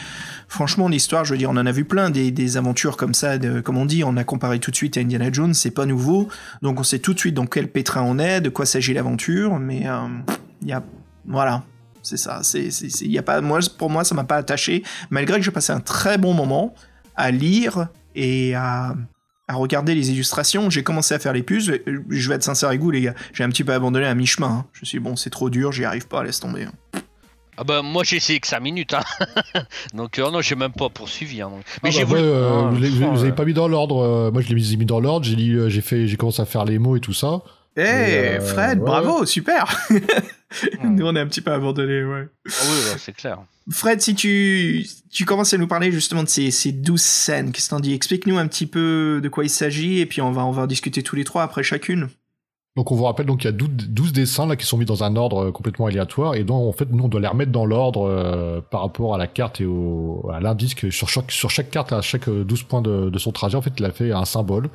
[0.49, 3.77] franchement, l'histoire, je veux dire, on en a vu plein des, aventures comme ça, comme
[3.77, 6.29] on dit, on a comparé tout de suite à Indiana Jones, c'est pas nouveau,
[6.63, 9.59] donc on sait tout de suite dans quel pétrin on est, de quoi s'agit l'aventure,
[9.61, 10.01] mais euh,
[10.63, 10.83] il y a,
[11.27, 11.63] voilà.
[12.03, 12.41] C'est ça,
[13.03, 15.81] y a pas, moi, pour moi, ça m'a pas attaché, malgré que j'ai passé un
[15.81, 16.75] très bon moment
[17.15, 18.95] à lire et à,
[19.51, 20.71] à regarder les illustrations.
[20.71, 21.81] J'ai commencé à faire les puzzles.
[22.09, 23.15] Je vais être sincère avec vous, les gars.
[23.33, 24.47] J'ai un petit peu abandonné à mi-chemin.
[24.49, 24.65] hein.
[24.73, 26.67] Je me suis dit, bon, c'est trop dur, j'y arrive pas, laisse tomber.
[27.59, 29.03] Ah bah moi j'ai essayé que 5 minutes hein.
[29.95, 31.63] donc euh, non j'ai même pas poursuivi hein, donc.
[31.83, 33.99] mais Ah bah, voulu ouais, euh, Ah, vous, avez euh, pas mis dans l'ordre.
[34.03, 35.27] euh, moi, je l'ai mis, mis dans l'ordre.
[35.27, 37.43] J'ai lu, euh, j'ai fait, j'ai commencé à faire les mots et tout ça.
[37.77, 38.85] Eh, euh, Fred, ouais.
[38.87, 39.77] bravo, super.
[40.83, 42.29] Nous, on est un petit peu abandonné, ouais.
[42.49, 43.41] ah oui ouais, c'est clair
[43.71, 47.67] Fred, si tu, tu commences à nous parler justement de ces, ces 12 scènes, qu'est-ce
[47.67, 47.93] que t'en dis?
[47.93, 50.67] Explique-nous un petit peu de quoi il s'agit, et puis on va, on va en
[50.67, 52.09] discuter tous les trois après chacune.
[52.77, 54.85] Donc on vous rappelle donc il y a 12, 12 dessins là qui sont mis
[54.85, 57.51] dans un ordre euh, complètement aléatoire et donc en fait nous on doit les remettre
[57.51, 61.33] dans l'ordre euh, par rapport à la carte et au, à l'indice que sur chaque
[61.33, 63.85] sur chaque carte à chaque euh, 12 points de, de son trajet en fait il
[63.85, 64.71] a fait un symbole.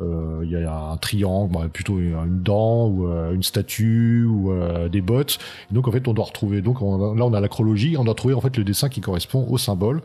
[0.00, 4.50] Euh, Il y a un triangle, bah, plutôt une dent ou euh, une statue ou
[4.52, 5.38] euh, des bottes.
[5.70, 8.14] Donc en fait on doit retrouver donc on- là on a la chronologie, on doit
[8.14, 10.02] trouver en fait le dessin qui correspond au symbole.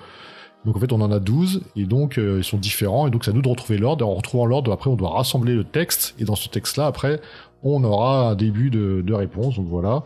[0.66, 3.32] Donc en fait on en a 12 et donc ils sont différents et donc c'est
[3.32, 6.26] à nous de retrouver l'ordre en retrouvant l'ordre après on doit rassembler le texte et
[6.26, 7.22] dans ce texte là après
[7.62, 10.04] on aura un début de, de réponse donc voilà.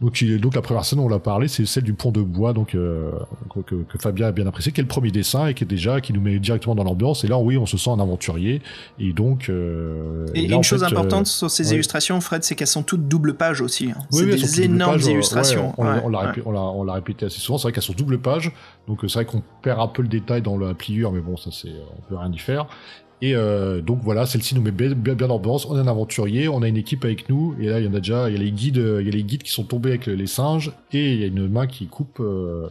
[0.00, 2.52] Donc, il- donc la première scène on l'a parlé c'est celle du pont de bois
[2.52, 3.10] donc euh,
[3.66, 6.00] que, que Fabien a bien apprécié qui est le premier dessin et qui est déjà
[6.00, 8.62] qui nous met directement dans l'ambiance et là oui on se sent un aventurier
[9.00, 11.74] et donc euh, Et, là, une chose fait, euh, importante sur ces ouais.
[11.74, 13.90] illustrations, Fred, c'est qu'elles sont toutes double page aussi.
[13.90, 13.98] hein.
[14.12, 15.70] Oui, c'est oui, des énormes illustrations.
[15.80, 17.58] ouais, on l'a- Ouais, on répété assez souvent.
[17.58, 18.52] C'est vrai qu'elles sont double page,
[18.86, 21.50] donc c'est vrai qu'on perd un peu le détail dans la pliure, mais bon, ça
[21.52, 22.66] c'est, on peut rien y faire.
[23.20, 25.28] Et euh, donc voilà, celle-ci nous met bien, bien, bien.
[25.28, 27.94] On est un aventurier, on a une équipe avec nous, et là il y en
[27.94, 29.90] a déjà, il y a les guides, il y a les guides qui sont tombés
[29.90, 32.68] avec les singes, et il y a une main qui coupe, euh,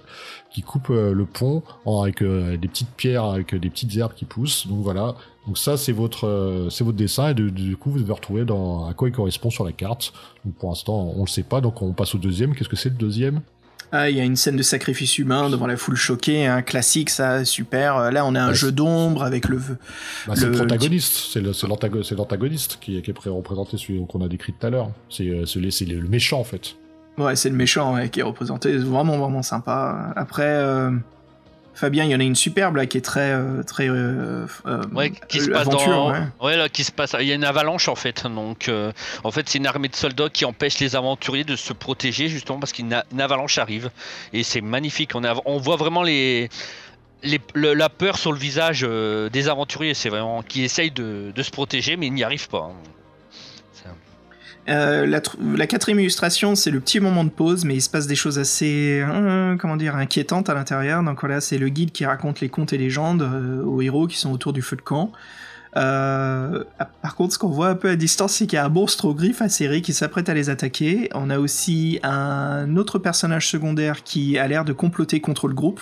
[0.49, 4.67] qui coupe euh, le pont avec des petites pierres, avec des petites herbes qui poussent.
[4.67, 5.15] Donc voilà.
[5.45, 8.93] Donc ça c'est votre, c'est votre dessin, et du coup vous devez retrouver dans à
[8.93, 10.13] quoi il correspond sur la carte.
[10.45, 12.55] Donc pour l'instant on le sait pas, donc on passe au deuxième.
[12.55, 13.41] Qu'est-ce que c'est le deuxième?
[13.91, 17.09] Ah, il y a une scène de sacrifice humain devant la foule choquée, un classique,
[17.09, 17.95] ça, super.
[17.95, 19.57] Euh, Là, on a un Ouais, jeu d'ombre avec le.
[20.27, 21.41] Bah, c'est le, Le- protagoniste, c'est
[22.15, 24.89] l'antagoniste qui, est- qui est pré- représenté, celui qu'on a décrit tout à l'heure.
[25.09, 26.75] C'est euh, le, c'est le- le méchant en fait.
[27.17, 28.75] Ouais, c'est le méchant ouais, qui est représenté.
[28.77, 30.11] Vraiment, vraiment sympa.
[30.15, 30.91] Après, euh,
[31.77, 33.31] Fabien, il y en a une superbe là qui est très.
[33.31, 36.11] euh, très euh, euh, Ouais, qui se passe aventure, dans.
[36.11, 36.19] ouais.
[36.41, 37.15] Ouais, là, qui se passe.
[37.19, 38.23] Il y a une avalanche en fait.
[38.25, 38.91] Donc, euh,
[39.23, 42.59] en fait, c'est une armée de soldats qui empêche les aventuriers de se protéger justement
[42.59, 43.91] parce qu'une avalanche arrive.
[44.33, 45.11] Et c'est magnifique.
[45.13, 46.49] On, a- on voit vraiment les.
[47.23, 51.31] les- le- la peur sur le visage euh, des aventuriers, c'est vraiment qui essayent de,
[51.35, 52.71] de se protéger, mais ils n'y arrivent pas.
[52.71, 52.75] hein.
[54.69, 57.89] Euh, la, tr- la quatrième illustration, c'est le petit moment de pause, mais il se
[57.89, 61.01] passe des choses assez, euh, comment dire, inquiétantes à l'intérieur.
[61.03, 64.17] Donc voilà, c'est le guide qui raconte les contes et légendes euh, aux héros qui
[64.17, 65.11] sont autour du feu de camp.
[65.79, 66.65] Ah,
[67.03, 69.05] par contre, ce qu'on voit un peu à distance, c'est qu'il y a un monstre
[69.05, 71.07] aux griffes acérées qui s'apprête à les attaquer.
[71.13, 75.81] On a aussi un autre personnage secondaire qui a l'air de comploter contre le groupe,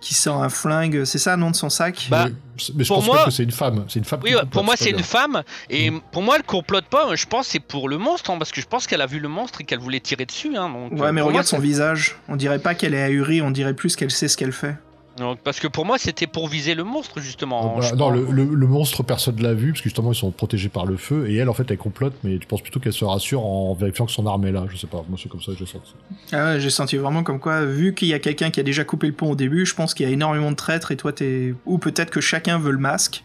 [0.00, 1.04] qui sort un flingue.
[1.04, 2.32] C'est ça, le nom de son sac Bah, mais,
[2.74, 3.84] mais je pour pense moi- pas que c'est une femme.
[3.88, 4.20] C'est une femme.
[4.22, 6.00] Oui, complote, pour moi c'est une femme et Mm.
[6.12, 7.14] pour moi elle complote pas.
[7.16, 9.18] Je pense que c'est pour le monstre hein, parce que je pense qu'elle a vu
[9.18, 10.56] le monstre et qu'elle voulait tirer dessus.
[10.56, 12.16] Hein, donc, Ouais, euh, mais regarde moi, son visage.
[12.28, 14.76] On dirait pas qu'elle est ahurie, on dirait plus qu'elle sait ce qu'elle fait.
[15.18, 17.78] Donc, parce que pour moi, c'était pour viser le monstre, justement.
[17.78, 20.30] Euh, bah, non, le, le- le monstre, personne l'a vu, parce que justement, ils sont
[20.30, 22.92] protégés par le feu, et elle, en fait, elle complote, mais tu penses plutôt qu'elle
[22.92, 24.64] se rassure en vérifiant que son arme est là.
[24.70, 25.94] Je sais pas, moi, c'est comme ça que j'ai senti.
[26.32, 28.84] Ah ouais, j'ai senti vraiment comme quoi, vu qu'il y a quelqu'un qui a déjà
[28.84, 31.12] coupé le pont au début, je pense qu'il y a énormément de traîtres et toi
[31.12, 31.54] t'es.
[31.64, 33.24] Ou peut-être que chacun veut le masque.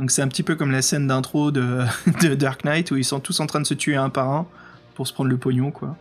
[0.00, 1.80] Donc c'est un petit peu comme la scène d'intro de,
[2.22, 4.46] de Dark Knight où ils sont tous en train de se tuer un par un
[4.94, 5.96] pour se prendre le pognon, quoi.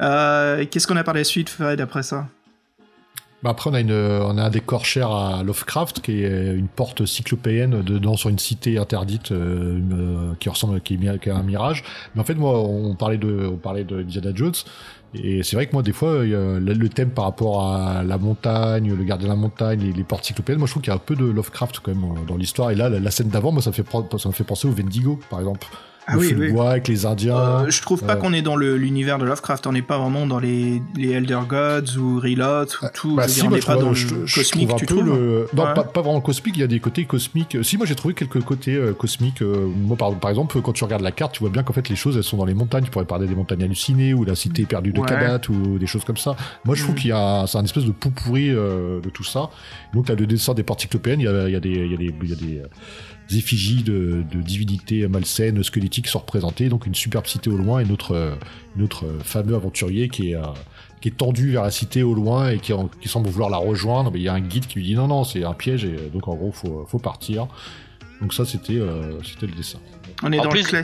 [0.00, 2.26] Euh, Qu'est-ce qu'on a par la suite, Fred, après ça?
[3.42, 6.68] Bah après, on a, une, on a un décor cher à Lovecraft, qui est une
[6.68, 11.32] porte cyclopéenne dedans sur une cité interdite euh, euh, qui ressemble qui est, qui est
[11.32, 11.84] un mirage.
[12.14, 14.54] Mais en fait, moi, on parlait de, on parlait de Indiana Jones.
[15.14, 19.04] Et c'est vrai que moi, des fois, le, thème par rapport à la montagne, le
[19.04, 20.98] gardien de la montagne, les, les portes cyclopéennes, moi, je trouve qu'il y a un
[20.98, 22.70] peu de Lovecraft quand même dans l'histoire.
[22.70, 25.66] Et là, la, scène d'avant, moi, ça me fait penser au Vendigo, par exemple.
[26.08, 26.52] Ah oui, oui.
[26.52, 27.36] bois avec les Indiens.
[27.36, 29.98] Euh, Je trouve pas euh, qu'on est dans le- l'univers de Lovecraft, on n'est pas
[29.98, 33.16] vraiment dans les, les Elder Gods ou Relot ou tout.
[33.16, 34.76] Bah je si, dire, on moi, n'est je pas dans je- le je cosmique, trouve
[34.76, 35.48] un tu peu le...
[35.52, 35.74] Non, Ouais.
[35.74, 37.56] pas, pas vraiment cosmique, il y a des côtés cosmiques.
[37.62, 39.42] Si, moi j'ai trouvé quelques côtés euh, cosmiques.
[39.42, 41.88] euh, moi, par, par exemple, quand tu regardes la carte, tu vois bien qu'en fait
[41.88, 42.84] les choses elles sont dans les montagnes.
[42.84, 45.06] Tu pourrais parler des montagnes hallucinées ou la cité perdue de Ouais.
[45.06, 46.36] Kadat ou des choses comme ça.
[46.64, 46.98] Moi je trouve Mm.
[46.98, 49.50] qu'il y a c'est un espèce de pou pourri euh, de tout ça.
[49.92, 51.70] Donc tu as le dessin des portes cyclopéennes, il y a, il y a des,
[51.70, 52.62] il y a des, il y a euh, des
[53.32, 56.68] effigies de, de divinités malsaines, squelettiques sont représentées.
[56.68, 58.34] Donc une superbe cité au loin et notre, euh,
[58.76, 60.36] notre euh, fameux aventurier qui est...
[60.36, 60.42] euh,
[61.02, 63.58] qui est tendu vers la cité au loin et qui, en- qui semble vouloir la
[63.58, 65.84] rejoindre, mais il y a un guide qui lui dit non, non, c'est un piège,
[65.84, 67.48] et donc en gros, faut, faut partir.
[68.22, 69.78] Donc ça, c'était euh, c'était le dessin.
[70.22, 70.82] On est En dans plus- le.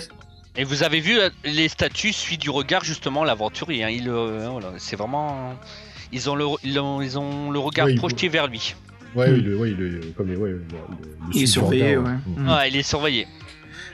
[0.54, 3.84] Et vous avez vu les statues suivent du regard justement l'aventurier.
[3.84, 3.88] hein.
[3.88, 5.54] Il, euh, voilà, c'est vraiment.
[6.12, 8.74] Ils ont le, ils ont, ils ont le regard Ouais, il- projeté vers lui.
[9.14, 10.54] Ouais, oui, le, ouais, le, comme les, ouais,
[11.34, 12.04] Il est surveillé, ouais.
[12.38, 13.26] Ouais, il est surveillé.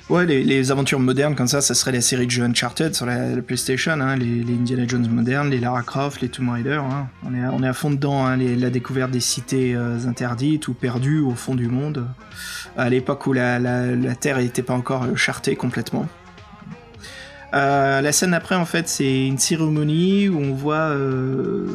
[0.09, 3.05] Ouais, les, les aventures modernes comme ça, ça serait la série de jeux Uncharted sur
[3.05, 6.81] la, la PlayStation, hein, les, les Indiana Jones modernes, les Lara Croft, les Tomb Raider.
[6.83, 7.09] hein.
[7.27, 9.99] On, est, à- on est à fond dedans, hein, les- la découverte des cités euh,
[10.07, 12.07] interdites ou perdues au fond du monde,
[12.79, 16.07] à l'époque où la, la- la Terre n'était pas encore chartée complètement.
[17.55, 21.67] Euh, la scène après, en fait, c'est une cérémonie où on voit euh,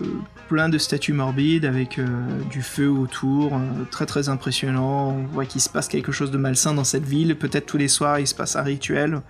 [0.47, 2.05] plein de statues morbides avec euh,
[2.51, 3.59] du feu autour,
[3.89, 5.09] très très impressionnant.
[5.09, 7.35] On voit qu'il se passe quelque chose de malsain dans cette ville.
[7.35, 9.21] Peut-être tous les soirs il se passe un rituel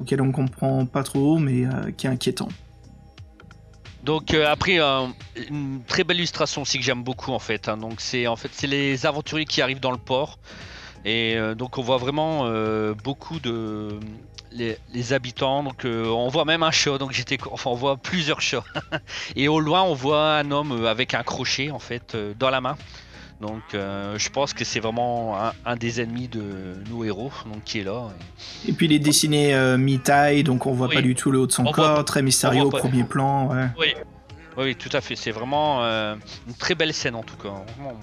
[0.00, 2.48] auquel on comprend pas trop, mais qui est inquiétant.
[4.02, 4.80] Donc après
[5.48, 7.68] une très belle illustration aussi que j'aime beaucoup en fait.
[7.68, 7.76] hein.
[7.76, 10.40] Donc c'est en fait c'est les aventuriers qui arrivent dans le port
[11.04, 13.98] et euh, donc on voit vraiment euh, beaucoup de
[14.52, 15.62] les, les habitants.
[15.62, 16.98] Donc euh, on voit même un chat.
[16.98, 18.64] Donc j'étais enfin on voit plusieurs chats
[19.36, 22.76] et au loin on voit un homme avec un crochet en fait dans la main.
[23.40, 26.44] Donc euh, je pense que c'est vraiment un, un des ennemis de
[26.88, 28.10] nos héros donc qui est là.
[28.68, 30.94] Et puis il est dessiné euh, mi-taille, donc on voit Oui.
[30.94, 33.48] pas du tout le haut de son On corps, très mystérieux au premier plan.
[33.48, 33.66] Ouais.
[33.78, 33.94] Oui,
[34.56, 35.16] oui, tout à fait.
[35.16, 36.14] C'est vraiment euh,
[36.46, 37.48] une très belle scène en tout cas.
[37.48, 37.98] Vraiment,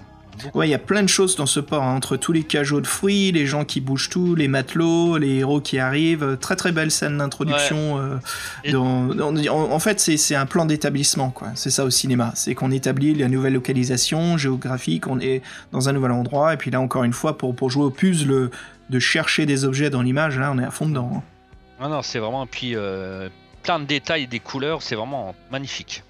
[0.54, 2.82] Ouais, il y a plein de choses dans ce port, hein, entre tous les cajots
[2.82, 6.38] de fruits, les gens qui bougent tout, les matelots, les héros qui arrivent.
[6.40, 8.00] Très très belle scène d'introduction.
[8.00, 8.18] euh,
[8.64, 11.50] Et- dans- dans- en, en fait, c'est un plan d'établissement, quoi.
[11.56, 12.32] C'est ça au cinéma.
[12.36, 16.72] C'est qu'on établit la nouvelle localisation géographique, on est dans un nouvel endroit, et puis
[16.72, 18.50] là, encore une fois, pour, pour jouer au puzzle
[18.90, 21.12] de chercher des objets dans l'image, là, on est à fond dedans.
[21.16, 21.22] hein.
[21.82, 22.46] Non, non, c'est vraiment.
[22.46, 23.30] Puis euh,
[23.64, 26.04] plein de détails, des couleurs, c'est vraiment magnifique.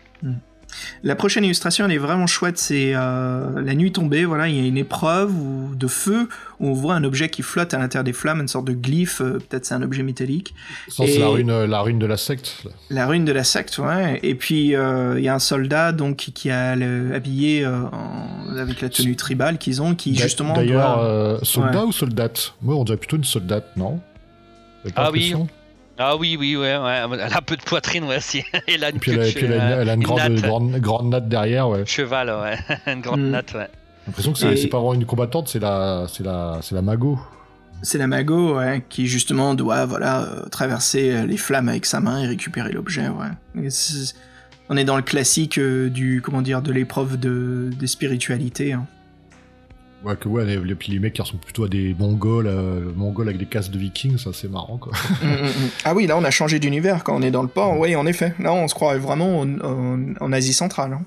[1.04, 2.58] La prochaine illustration, elle est vraiment chouette.
[2.58, 4.26] C'est euh, la nuit tombée.
[4.26, 6.28] Voilà, il y a une épreuve où- de feu
[6.60, 9.22] où on voit un objet qui flotte à l'intérieur des flammes, une sorte de glyphe.
[9.22, 10.54] euh, Peut-être c'est un objet métallique.
[10.88, 12.64] Ça, c'est la rune, la rune de la secte.
[12.66, 12.72] là.
[12.90, 14.20] La rune de la secte, ouais.
[14.24, 17.82] Et puis euh, il y a un soldat donc qui, qui a le- habillé euh,
[17.92, 22.54] en- avec la tenue tribale qu'ils ont, qui justement D'ailleurs, doit- euh, soldat ou soldate?
[22.62, 24.00] Moi, on dirait plutôt une soldate, non?
[24.96, 25.34] Ah oui.
[26.02, 27.02] Ah oui, oui, ouais, ouais.
[27.12, 28.38] Elle a un peu de poitrine, ouais, si.
[28.68, 30.00] Et elle a une, puis elle a, et puis elle a une, elle a une
[30.02, 30.42] une grande, natte.
[30.42, 31.80] grande, grande natte derrière, ouais.
[31.80, 32.58] J'ai cheval, ouais.
[32.94, 33.30] une grande Mm.
[33.32, 33.68] natte, ouais.
[34.08, 36.82] l'impression que c'est Et- c'est pas vraiment une combattante, c'est la, c'est la, c'est la
[36.82, 37.20] mago.
[37.82, 42.00] c'est la mago, ouais, qui justement doit voilà euh, traverser euh, les flammes avec sa
[42.00, 43.68] main et récupérer l'objet, ouais.
[44.72, 48.74] On est dans le classique euh, du comment dire de l'épreuve de des spiritualités.
[48.74, 48.86] hein.
[50.06, 53.28] Ouais, que ouais, les, puis les mecs qui ressemblent plutôt à des mongols, euh, mongols
[53.28, 54.94] avec des casques de vikings, ça c'est marrant quoi.
[55.22, 55.70] Mm, mm, mm.
[55.84, 57.78] Ah oui, là on a changé d'univers quand on est dans le port.
[57.78, 58.34] Oui, en effet.
[58.40, 60.94] Là on se croirait vraiment en, en- en Asie centrale.
[60.94, 61.02] hein.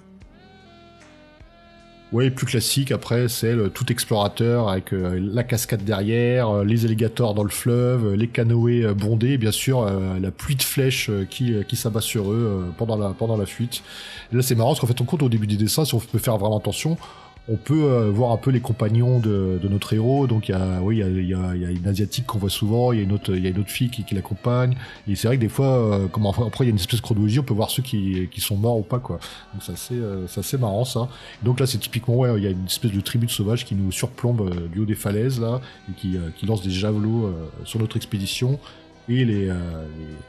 [2.12, 6.84] Ouais, plus classique après, c'est le tout explorateur avec euh, la cascade derrière, euh, les
[6.84, 9.86] alligators dans le fleuve, les canoës bondés, et bien sûr
[10.20, 13.82] la pluie de flèches qui, qui s'abat sur eux pendant, la, pendant la fuite.
[14.30, 16.00] Et là c'est marrant parce qu'en fait on compte au début du dessin, si on
[16.00, 16.98] peut faire vraiment attention,
[17.48, 20.28] on peut euh, voir un peu les compagnons de, de notre héros.
[20.28, 21.86] Donc il y a, oui, il y a, il y a- il y a une
[21.88, 23.90] asiatique qu'on voit souvent, il y a une autre, il y a une autre fille
[23.90, 24.76] qui, qui l'accompagne.
[25.08, 27.00] Et c'est vrai que des fois, euh, comme enfin, après il y a une espèce
[27.00, 29.18] de chronologie, on peut voir ceux qui, qui sont morts ou pas quoi.
[29.52, 31.08] Donc c'est assez, euh, assez marrant ça.
[31.42, 33.74] Donc là, c'est typiquement, ouais, il y a une espèce de tribu de sauvages qui
[33.74, 37.26] nous surplombe euh, du haut des falaises, là, et qui, euh, qui lance des javelots
[37.26, 37.32] euh,
[37.64, 38.60] sur notre expédition.
[39.08, 39.54] Et les, euh,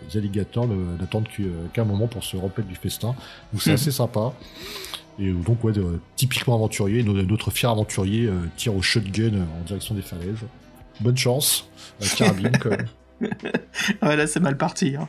[0.09, 0.67] les alligators
[0.99, 1.27] n'attendent
[1.73, 3.09] qu'un moment pour se remettre du festin.
[3.53, 3.75] Donc c'est Mhm.
[3.75, 4.33] assez sympa.
[5.19, 9.45] Et euh, donc, ouais, euh, typiquement aventurier, no- notre fier aventurier euh, tire au shotgun
[9.59, 10.39] en direction des falaises.
[10.99, 11.67] Bonne chance,
[12.17, 12.77] carabine, quoi.
[14.01, 14.95] Ouais, là c'est mal parti.
[14.95, 15.07] hein.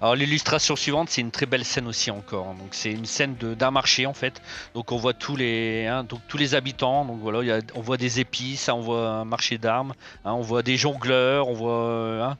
[0.00, 2.48] Alors l'illustration suivante, c'est une très belle scène aussi encore.
[2.48, 2.54] hein.
[2.58, 4.40] Donc c'est une scène d'un marché en fait.
[4.74, 7.04] Donc on voit tous les, hein, donc tous les habitants.
[7.04, 9.92] Donc voilà, il y a- on voit des épices, hein, on voit un marché d'armes,
[10.24, 12.38] hein, on voit des jongleurs, on voit, euh, hein,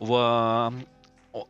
[0.00, 0.70] on voit
[1.34, 1.40] euh,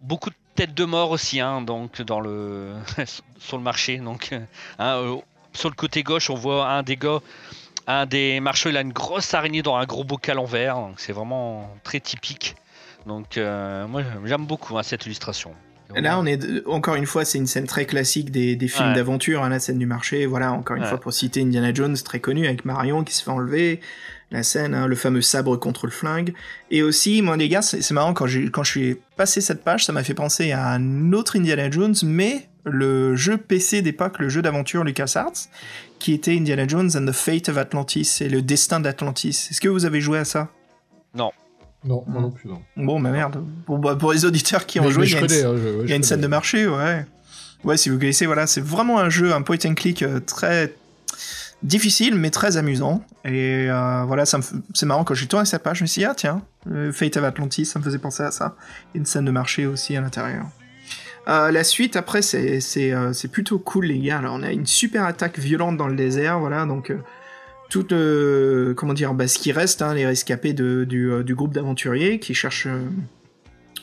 [0.00, 1.40] beaucoup de têtes de mort aussi.
[1.40, 2.72] hein, donc dans le
[3.38, 3.98] sur le marché.
[3.98, 4.40] Donc euh,
[4.78, 5.16] hein, euh,
[5.52, 7.18] sur le côté gauche, on voit un des gars.
[7.86, 10.76] Un des marchands, il a une grosse araignée dans un gros bocal en verre.
[10.76, 12.54] donc C'est vraiment très typique.
[13.06, 15.52] Donc euh, moi j'aime beaucoup hein, cette illustration.
[15.94, 18.94] Là, on est encore une fois, c'est une scène très classique des, des films Ouais.
[18.94, 20.24] d'aventure, hein, la scène du marché.
[20.24, 20.88] Voilà, encore une Ouais.
[20.88, 23.80] fois pour citer Indiana Jones, très connu avec Marion qui se fait enlever,
[24.32, 26.34] la scène, hein, le fameux sabre contre le flingue.
[26.70, 29.92] Et aussi, moi les gars, c'est marrant quand quand je suis passé cette page, ça
[29.92, 34.40] m'a fait penser à un autre Indiana Jones, mais le jeu PC d'époque, le jeu
[34.42, 35.32] d'aventure LucasArts,
[35.98, 39.48] qui était Indiana Jones and the Fate of Atlantis et le destin d'Atlantis.
[39.50, 40.48] Est-ce que vous avez joué à ça?
[41.84, 42.62] Non, moi non plus, non.
[42.76, 43.44] Bon, bah merde.
[43.66, 45.42] Pour, bah, pour les auditeurs qui ont Mais- joué, il y je a une- connais,
[45.42, 47.04] hein, je- ouais, il y a une scène de marché, ouais.
[47.64, 50.72] Ouais, si vous connaissez, voilà, c'est vraiment un jeu, un point and click euh, très
[51.62, 53.04] difficile, mais très amusant.
[53.24, 56.14] Et euh, voilà, c'est marrant quand j'ai tourné cette page, je me suis dit, ah
[56.14, 56.42] tiens,
[56.92, 58.44] Fate of Atlantis, ça me faisait penser à ça.
[58.46, 58.54] A
[58.94, 60.46] une scène de marché aussi à l'intérieur.
[61.28, 62.60] Euh, la suite, après, c'est
[62.92, 64.18] euh, plutôt cool, les gars.
[64.18, 66.90] Alors, on a une super attaque violente dans le désert, voilà, donc.
[66.90, 66.98] euh,
[67.70, 67.86] tout,
[68.76, 72.68] comment dire, bah, ce qui reste, hein, les rescapés de- du, groupe d'aventuriers qui cherchent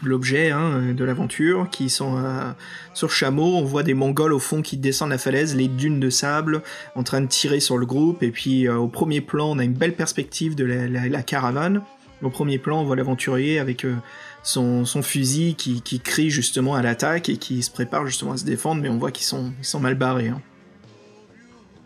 [0.04, 2.52] l'objet hein, de l'aventure, qui sont euh,
[2.94, 3.56] sur chameau.
[3.58, 6.62] On voit des Mongols au fond qui descendent la falaise, les dunes de sable,
[6.96, 8.24] en train de tirer sur le groupe.
[8.24, 11.82] Et puis euh, au premier plan, on a une belle perspective de la, caravane.
[12.22, 13.96] Au premier plan, on voit l'aventurier avec euh,
[14.44, 18.82] son, fusil qui, crie justement à l'attaque et qui se prépare justement à se défendre,
[18.82, 20.28] mais on voit qu'ils sont, ils sont mal barrés.
[20.30, 20.42] hein.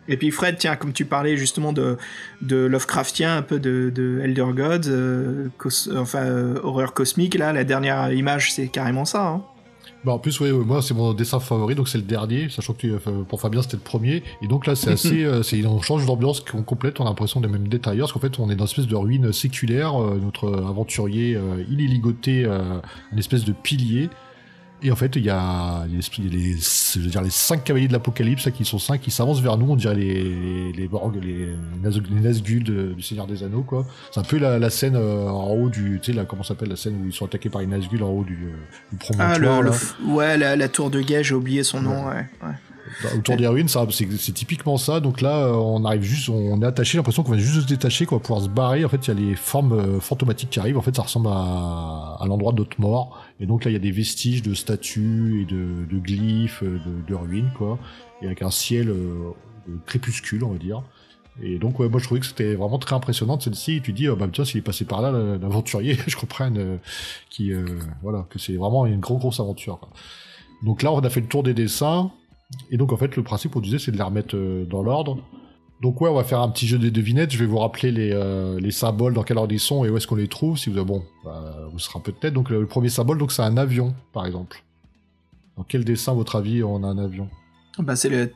[0.07, 1.97] Et puis Fred, tiens, comme tu parlais justement de,
[2.41, 7.53] de Lovecraftien, un peu de, de Elder Gods, euh, cos- enfin euh, horreur cosmique, là,
[7.53, 9.25] la dernière image, c'est carrément ça.
[9.27, 9.41] Hein.
[10.05, 12.97] Bah en plus, ouais, moi c'est mon dessin favori, donc c'est le dernier, sachant que
[13.23, 14.21] pour Fabien c'était le premier.
[14.41, 17.39] Et donc là c'est assez, euh, c'est, on change d'ambiance com- complète, on a l'impression
[17.39, 19.95] des mêmes détails, parce qu'en fait on est dans une espèce de ruine séculaire.
[20.01, 22.43] euh, notre aventurier, euh, il est ligoté
[23.13, 24.09] une espèce de pilier.
[24.85, 27.93] Et en fait, il y a, les, les- je veux dire, les cinq cavaliers de
[27.93, 32.21] l'apocalypse, qui sont cinq, qui s'avancent vers nous, on dirait les, les, Borg, les, les
[32.21, 33.85] Nazgûl de- du Seigneur des Anneaux, quoi.
[34.11, 36.49] C'est un peu la, la scène euh, en haut du, tu sais, là, comment ça
[36.49, 38.55] s'appelle, la scène où ils sont attaqués par les Nazgûl en haut du, euh,
[38.91, 39.71] du Ah, promontoire, le, là.
[39.71, 42.25] le f- ouais, la, la tour de guet, j'ai oublié son nom, ouais.
[43.17, 44.99] autour des ruines, c'est typiquement ça.
[44.99, 48.05] Donc là, euh, on arrive juste, on est attaché, l'impression qu'on va juste se détacher,
[48.05, 48.83] qu'on va pouvoir se barrer.
[48.83, 50.77] En fait, il y a les formes euh, fantomatiques qui arrivent.
[50.77, 53.22] En fait, ça ressemble à, à l'endroit de notre mort.
[53.39, 56.79] Et donc là, il y a des vestiges de statues et de, de glyphes, euh,
[56.85, 57.79] de, de ruines, quoi.
[58.21, 59.31] Et avec un ciel euh,
[59.85, 60.83] crépuscule, on va dire.
[61.41, 63.81] Et donc, ouais, moi, je trouvais que c'était vraiment très impressionnant celle-ci.
[63.83, 66.77] Tu dis, oh, bah, tiens, s'il est passé par là, l'aventurier, je comprends euh,
[67.29, 67.65] qui, euh,
[68.01, 69.79] voilà, que c'est vraiment une grosse, grosse aventure.
[69.79, 69.89] quoi.
[70.63, 72.11] Donc là, on a fait le tour des dessins.
[72.69, 75.17] Et donc, en fait, le principe, on disait, c'est de les remettre euh, dans l'ordre.
[75.83, 77.31] Donc, ouais, on va faire un petit jeu des devinettes.
[77.31, 79.97] Je vais vous rappeler les, euh, les symboles, dans quel ordre ils sont et où
[79.97, 80.57] est-ce qu'on les trouve.
[80.57, 82.33] Si vous avez, bon, bah, vous serez un peu de tête.
[82.33, 84.63] Donc, le, le premier symbole, donc, c'est un avion, par exemple.
[85.57, 87.29] Dans quel dessin, à votre avis, on a un avion?
[87.79, 88.31] Bah, c'est le...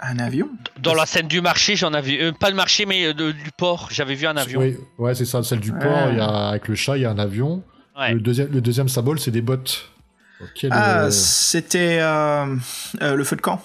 [0.00, 0.48] un avion.
[0.80, 2.22] Dans la scène du marché, j'en avais.
[2.22, 4.60] euh, pas le marché, mais euh, de- du port, j'avais vu un avion.
[4.60, 5.78] Oui, ouais, c'est ça, celle du Ouais.
[5.80, 6.08] port.
[6.12, 7.62] Il y a, avec le chat, il y a un avion.
[7.98, 8.14] Ouais.
[8.14, 9.90] Le, deuxième, le deuxième symbole, c'est des bottes.
[10.54, 12.54] Quel, Ah, c'était euh,
[13.02, 13.60] euh, le feu de camp.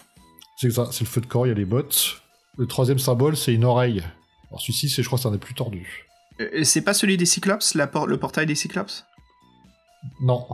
[0.58, 2.22] c'est ça, c'est le feu de corps, il y a les bottes.
[2.60, 4.04] Le troisième symbole, c'est une oreille.
[4.50, 6.06] Alors celui-ci, c'est, je crois que c'est un des plus tordus.
[6.42, 8.92] Euh, C'est pas celui des Cyclopes, la por- le portail des Cyclopes?
[10.22, 10.46] Non.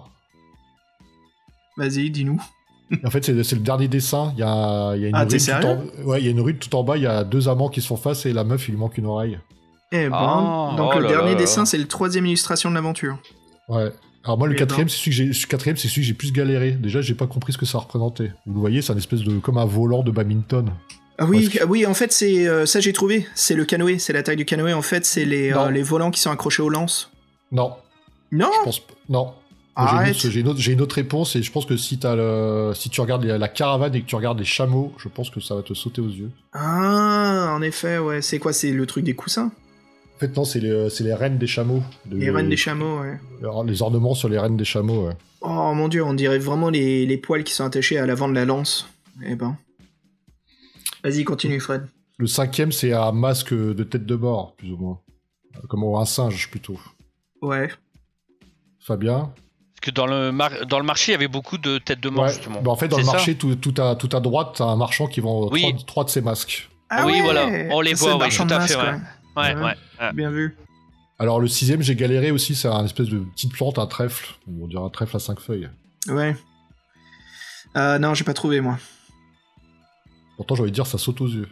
[1.77, 2.41] Vas-y, dis-nous.
[3.03, 4.31] En fait, c'est, c'est le dernier dessin.
[4.35, 5.65] Il y a, il y a une Ah, rue tout sérieux?
[5.67, 6.03] en...
[6.03, 6.97] Ouais, il y a une rue tout en bas.
[6.97, 8.99] Il y a deux amants qui se font face et la meuf, il lui manque
[8.99, 9.39] une oreille.
[9.91, 11.35] Eh ben, Ah, donc oh le là dernier là.
[11.37, 13.17] dessin, c'est le troisième illustration de l'aventure.
[13.69, 13.91] Ouais.
[14.23, 14.91] Alors moi, le Eh quatrième, ben.
[14.91, 16.73] c'est celui que j'ai, le quatrième, c'est celui que j'ai plus galéré.
[16.73, 18.31] Déjà, j'ai pas compris ce que ça représentait.
[18.45, 20.69] Vous le voyez, c'est un espèce de, comme un volant de badminton.
[21.17, 23.25] Ah oui, ah oui, en fait, c'est euh, ça j'ai trouvé.
[23.35, 24.73] C'est le canoë, c'est la taille du canoë.
[24.73, 27.09] En fait, c'est les, euh, les volants qui sont accrochés aux lances.
[27.51, 27.73] Non,
[28.31, 28.93] Non je pense pas.
[29.09, 29.33] Non.
[29.77, 33.01] J'ai une autre- une, une réponse et je pense que si, t'as le, si tu
[33.01, 35.63] regardes la, la caravane et que tu regardes les chameaux, je pense que ça va
[35.63, 36.31] te sauter aux yeux.
[36.53, 38.21] Ah, en effet, ouais.
[38.21, 39.51] C'est quoi C'est le truc des coussins?
[40.15, 41.83] En fait, non, c'est les, c'est les rennes des chameaux.
[42.05, 43.17] De- Les rennes des chameaux, ouais.
[43.67, 45.13] Les ornements sur les rennes des chameaux, ouais.
[45.41, 48.33] Oh mon dieu, on dirait vraiment les, les poils qui sont attachés à l'avant de
[48.33, 48.87] la lance.
[49.25, 49.57] Eh ben.
[51.05, 51.87] Vas-y, continue, Fred.
[52.17, 54.99] Le cinquième, c'est un masque de tête de mort, plus ou moins.
[55.55, 56.79] Euh, Comme un singe, plutôt.
[57.41, 57.69] Ouais.
[58.79, 59.31] Fabien
[59.75, 62.09] Parce que dans le, mar- dans le marché, il y avait beaucoup de têtes de
[62.09, 62.29] mort, Ouais.
[62.33, 62.61] justement.
[62.61, 65.07] Bah, en fait, dans le marché, tout, tout, à, tout à droite, t'as un marchand
[65.07, 65.61] qui vend Oui.
[65.61, 66.69] trois, trois de ses masques.
[66.89, 68.83] Ah Oui, ouais voilà, on les voit, marchand tout de à fait, ouais.
[68.83, 68.97] Ouais,
[69.35, 69.55] Ouais.
[69.55, 69.73] ouais.
[70.01, 70.13] ouais.
[70.13, 70.55] Bien vu.
[71.19, 74.35] Alors, le sixième, j'ai galéré aussi, c'est un espèce de petite plante, un trèfle.
[74.47, 75.69] On dirait un trèfle à cinq feuilles.
[76.07, 76.35] Ouais.
[77.77, 78.77] Euh, non, j'ai pas trouvé, moi.
[80.37, 81.47] Pourtant, j'ai envie de dire, ça saute aux yeux.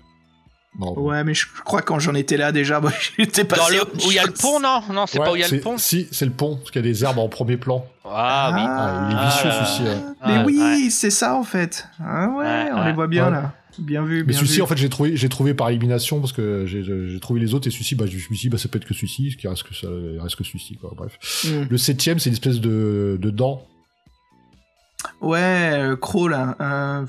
[0.79, 0.97] Non.
[0.99, 3.75] Ouais, mais je crois que quand j'en étais là déjà, moi, j'étais Dans passé.
[3.75, 4.81] le- autre où il y a le pont, non?
[4.91, 6.71] Non, c'est Ouais, pas où il y a le pont Si, c'est le pont, parce
[6.71, 7.85] qu'il y a des herbes en premier plan.
[8.05, 8.61] Ah oui.
[8.63, 9.83] Ah, il est Ah vicieux, celui-ci.
[9.83, 10.03] ouais.
[10.25, 10.89] Mais Ouais, oui, ouais.
[10.89, 11.87] c'est ça en fait.
[11.99, 12.85] Ah ouais, Ouais, on ouais.
[12.87, 13.31] les voit bien Ouais.
[13.31, 13.53] là.
[13.79, 17.19] Bien vu, Mais celui-ci, en fait, j'ai trouvé, j'ai trouvé par élimination parce que j'ai,
[17.19, 18.93] trouvé les autres et celui-ci, bah, je me suis dit, bah, ça peut être que
[18.93, 20.91] celui-ci, ce qui reste que ça, il reste que celui-ci, quoi.
[20.95, 21.17] Bref.
[21.45, 21.63] Hmm.
[21.69, 23.65] Le septième, c'est une espèce de, de dent.
[25.21, 25.39] Ouais,
[25.73, 26.55] euh, Crow là.
[26.61, 27.05] euh,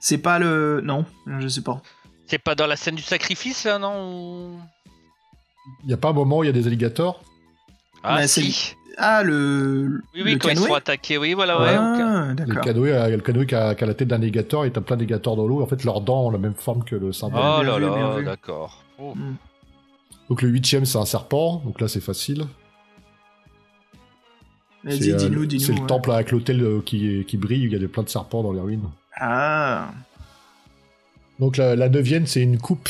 [0.00, 0.80] C'est pas le.
[0.82, 1.04] Non,
[1.38, 1.82] je sais pas.
[2.26, 4.58] C'est pas dans la scène du sacrifice, là, non
[5.84, 7.22] Il y a pas un moment où il y a des alligators?
[8.02, 8.74] Ah, Bah, si.
[8.98, 10.00] Ah, le.
[10.14, 11.76] Oui, oui, le quand ils sont attaqués, oui, voilà, ouais.
[11.76, 12.64] Ah, Le d'accord.
[12.64, 14.96] canoë, euh, le canoë qui a, qui a la tête d'un alligator et t'as plein
[14.96, 15.62] d'alligators dans l'eau.
[15.62, 17.40] En fait, leurs dents ont la même forme que le symbole.
[17.40, 18.82] Oh là là, d'accord.
[18.98, 19.14] Oh.
[20.28, 21.62] Donc le huitième, c'est un serpent.
[21.64, 22.46] Donc là, c'est facile.
[24.82, 25.62] Vas-y, C'est, euh, dis-nous, dis-nous.
[25.64, 25.86] C'est le ouais.
[25.86, 27.64] temple avec l'hôtel euh, qui, qui brille.
[27.64, 28.88] Il y a des, plein de serpents dans les ruines.
[29.18, 29.90] Ah.
[31.38, 32.88] Donc la, la neuvième, c'est une coupe.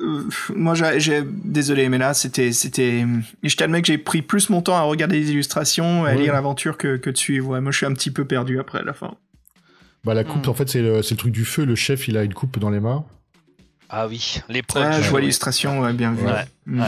[0.00, 0.24] Euh,
[0.54, 3.04] moi, j'ai, j'ai- désolé, mais là, c'était, c'était.
[3.42, 6.16] Je t'admets que j'ai pris plus mon temps à regarder les illustrations, à Ouais.
[6.18, 7.50] lire l'aventure que, que de suivre.
[7.50, 9.14] Ouais, moi, je suis un petit peu perdu après à la fin.
[10.04, 10.50] Bah, la coupe, Hmm.
[10.50, 11.64] en fait, c'est le, c'est le truc du feu.
[11.64, 13.04] Le chef, il a une coupe dans les mains.
[13.94, 14.84] Ah oui, l'épreuve.
[14.86, 15.24] Ah, du je vois jeu.
[15.24, 16.24] l'illustration, ouais, bien vu.
[16.24, 16.46] Ouais.
[16.64, 16.82] Mm.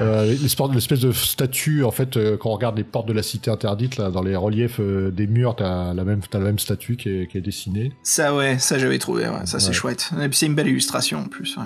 [0.00, 3.50] Euh, l'espèce, de statue, en fait, euh, quand on regarde les portes de la cité
[3.50, 6.96] interdite, là, dans les reliefs euh, des murs, t'as la même, t'as la même statue
[6.96, 7.92] qui est, qui est dessinée.
[8.02, 9.72] Ça, ouais, ça, j'avais trouvé, ouais, ça, c'est Ouais.
[9.72, 10.10] chouette.
[10.20, 11.56] Et puis, c'est une belle illustration, en plus.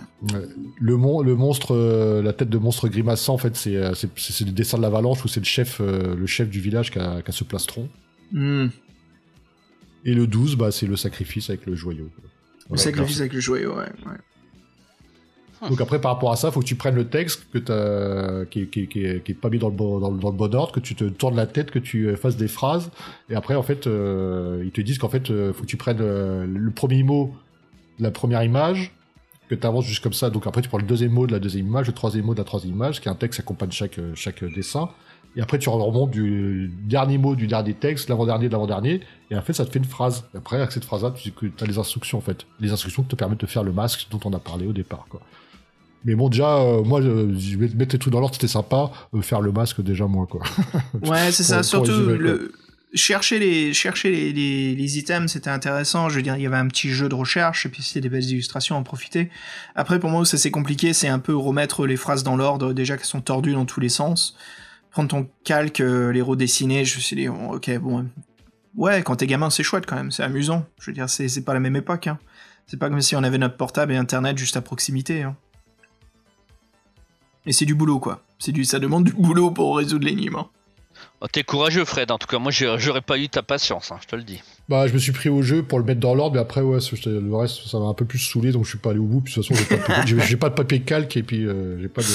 [0.78, 4.76] Le, mon, le monstre, euh, la tête de monstre grimaçant, en fait, c'est, le dessin
[4.76, 7.32] de l'avalanche où c'est le chef, euh, le chef du village qui a, qui a
[7.32, 7.88] ce plastron.
[8.30, 8.66] Mm.
[10.04, 12.08] Et le 12, bah, c'est le sacrifice avec le joyau.
[12.70, 13.90] Le sacrifice avec le joyau, ouais.
[14.06, 14.16] ouais.
[15.68, 18.66] Donc après, par rapport à ça, faut que tu prennes le texte que t'as, qui,
[18.68, 20.02] qui, est- pas mis dans le, bon,
[20.54, 22.90] ordre, que tu te tournes la tête, que tu euh, fasses des phrases,
[23.28, 25.98] et après, en fait, euh, ils te disent qu'en fait, euh, faut que tu prennes
[25.98, 27.34] le premier mot
[27.98, 28.92] de la première image,
[29.48, 30.30] que tu avances juste comme ça.
[30.30, 32.38] Donc après, tu prends le deuxième mot de la deuxième image, le troisième mot de
[32.38, 34.88] la troisième image, qui est un texte qui accompagne chaque, chaque dessin.
[35.36, 39.00] Et après, tu remontes du dernier mot du dernier texte, l'avant-dernier de l'avant-dernier,
[39.30, 40.24] et en fait, ça te fait une phrase.
[40.34, 42.46] Après, avec cette phrase-là, tu as les instructions, en fait.
[42.60, 45.06] Les instructions qui te permettent de faire le masque dont on a parlé au départ,
[45.08, 45.20] quoi.
[46.04, 48.90] Mais bon, déjà, euh, moi, je, je vais mettre les trucs dans l'ordre, c'était sympa.
[49.14, 50.42] Euh, faire le masque, déjà, moins, quoi.
[51.02, 51.62] Ouais, c'est ça.
[51.62, 52.52] Surtout, résumer, le,
[52.94, 56.56] chercher les chercher les, les, les items c'était intéressant je veux dire il y avait
[56.56, 59.30] un petit jeu de recherche et puis c'était des belles illustrations en profiter
[59.76, 62.96] après pour moi ça c'est compliqué c'est un peu remettre les phrases dans l'ordre déjà
[62.96, 64.36] qu'elles sont tordues dans tous les sens
[64.90, 68.08] prendre ton calque euh, les redessiner je me suis dit bon, ok bon
[68.76, 71.42] ouais quand t'es gamin c'est chouette quand même c'est amusant je veux dire c'est c'est
[71.42, 72.18] pas la même époque hein.
[72.66, 75.36] c'est pas comme si on avait notre portable et internet juste à proximité hein.
[77.46, 80.46] Et c'est du boulot quoi c'est du ça demande du boulot pour résoudre l'énigme hein.
[81.22, 82.10] Oh, T'es courageux, Fred.
[82.10, 84.40] En tout cas, moi, j'ai- j'aurais pas eu ta patience, hein, je te le dis.
[84.70, 86.78] Bah, je me suis pris au jeu pour le mettre dans l'ordre, mais après, ouais,
[87.06, 89.20] le reste, ça m'a un peu plus saoulé, donc je suis pas allé au bout.
[89.20, 91.22] Puis de toute façon, j'ai pas, de papier- j'ai- j'ai pas de papier calque, et
[91.22, 92.06] puis euh, j'ai pas de,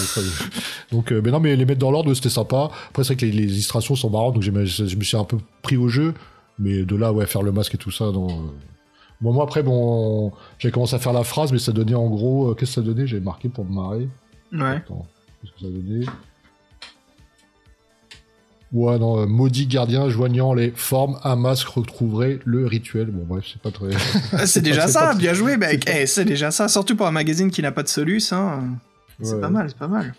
[0.92, 2.70] Donc, euh, mais non, mais les mettre dans l'ordre, c'était sympa.
[2.90, 5.24] Après, c'est vrai que les, les illustrations sont marrantes, donc j'ai- je me suis un
[5.24, 6.14] peu pris au jeu.
[6.58, 8.28] Mais de là, ouais, faire le masque et tout ça, non.
[8.30, 8.48] euh.
[9.22, 12.52] Bon, moi, après, bon, j'ai commencé à faire la phrase, mais ça donnait en gros,
[12.52, 13.06] euh, qu'est-ce que ça donnait?
[13.08, 14.10] J'avais marqué pour me marrer.
[14.52, 15.06] ouais Attends,
[15.46, 16.06] qu'est-ce que ça donnait
[18.74, 23.08] Ouais, non, euh, maudit gardien joignant les formes, un masque retrouverait le rituel.
[23.08, 23.90] Bon, bref, c'est pas très.
[24.34, 25.86] Ah, c'est déjà pas- ça, bien joué, mec.
[25.90, 28.32] Eh, c'est déjà ça, surtout pour un magazine qui n'a pas de solus.
[28.34, 28.64] Hein.
[29.22, 29.40] C'est Ouais.
[29.42, 30.14] pas mal, c'est pas mal.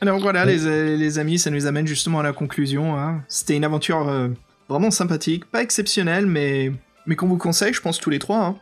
[0.00, 2.96] Alors voilà, les, les amis, ça nous amène justement à la conclusion.
[2.98, 3.22] hein.
[3.28, 4.28] C'était une aventure euh,
[4.68, 6.72] vraiment sympathique, pas exceptionnelle, mais,
[7.06, 8.44] mais qu'on vous conseille, je pense, tous les trois.
[8.44, 8.56] hein.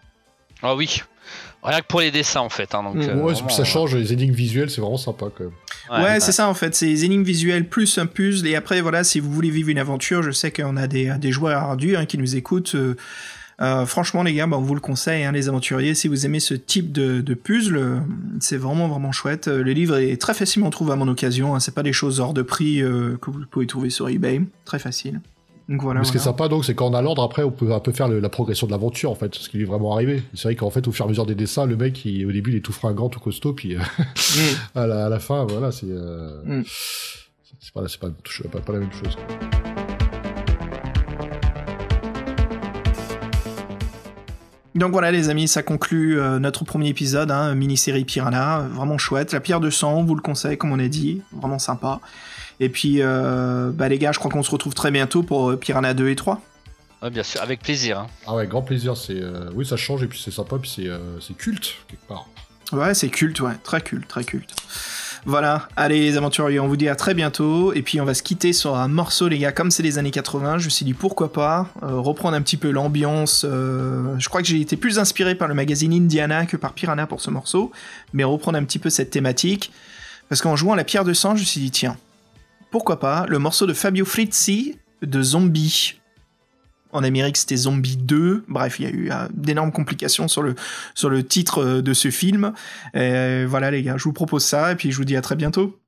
[0.63, 1.03] Ah oui.
[1.63, 2.75] Rien que pour les dessins, en fait.
[2.75, 3.01] Hein, donc, Mm.
[3.03, 5.53] euh, Ouais, vraiment, ça change, les énigmes visuelles, c'est vraiment sympa quand même.
[5.93, 8.47] euh, Ouais, c'est ça en fait, c'est les énigmes visuelles plus un puzzle.
[8.49, 11.31] Et après, voilà, si vous voulez vivre une aventure, je sais qu'on a des, des
[11.33, 12.75] joueurs ardus hein, qui nous écoutent.
[12.75, 12.97] euh,
[13.61, 15.95] euh, franchement, les gars, bah, on vous le conseille, hein, les aventuriers.
[15.95, 17.99] Si vous aimez ce type de, de puzzle, euh,
[18.41, 19.47] c'est vraiment vraiment chouette.
[19.47, 21.55] Euh, Le livre est très facilement trouvable en occasion.
[21.55, 24.41] Hein, c'est pas des choses hors de prix euh, que vous pouvez trouver sur eBay.
[24.65, 25.21] Très facile.
[25.73, 26.01] Donc voilà.
[26.01, 27.93] Mais ce qui est sympa, donc, c'est on a l'ordre, après, on peut un peu
[27.93, 30.23] faire le- la progression de l'aventure, en fait, ce qui est vraiment arrivé.
[30.35, 32.31] C'est vrai qu'en fait, au fur et à mesure des dessins, le mec, il- au
[32.33, 33.81] début, il est tout fringant, tout costaud, puis euh, Mm.
[34.77, 35.87] à, la, à la fin, voilà, c'est.
[35.89, 36.63] euh, Mm.
[37.65, 38.09] C'est pas, c'est pas,
[38.51, 39.17] pas, pas la même chose.
[44.75, 49.33] Donc voilà les amis, ça conclut euh, notre premier épisode, hein, mini-série Piranha, vraiment chouette.
[49.33, 52.01] La pierre de sang, on vous le conseille comme on a dit, vraiment sympa.
[52.59, 55.57] Et puis euh, bah les gars, je crois qu'on se retrouve très bientôt pour euh,
[55.57, 56.41] Piranha 2 et 3.
[57.03, 57.99] Ouais, bien sûr, avec plaisir.
[57.99, 58.07] hein.
[58.27, 59.17] Ah ouais, grand plaisir, c'est.
[59.21, 62.29] euh, Oui, ça change, et puis c'est sympa, puis c'est euh, c'est culte, quelque part.
[62.73, 64.55] Ouais, c'est culte, ouais, très culte, très culte.
[65.25, 68.25] Voilà, allez les aventuriers, on vous dit à très bientôt, et puis on va se
[68.25, 70.95] quitter sur un morceau les gars, comme c'est les années 80, je me suis dit
[70.95, 74.99] pourquoi pas, euh, reprendre un petit peu l'ambiance, euh, je crois que j'ai été plus
[74.99, 77.71] inspiré par le magazine Indiana que par Piranha pour ce morceau,
[78.13, 79.71] mais reprendre un petit peu cette thématique,
[80.29, 81.97] parce qu'en jouant la pierre de sang, je me suis dit tiens,
[82.73, 86.02] pourquoi pas, le morceau de Fabio Frizzi de Zombie.
[86.93, 88.45] En Amérique, c'était Zombie 2.
[88.49, 90.55] Bref, il y a eu euh, d'énormes complications sur le,
[90.95, 92.53] sur le titre euh, de ce film.
[92.95, 95.37] Et voilà, les gars, je vous propose ça, et puis je vous dis à très
[95.37, 95.79] bientôt.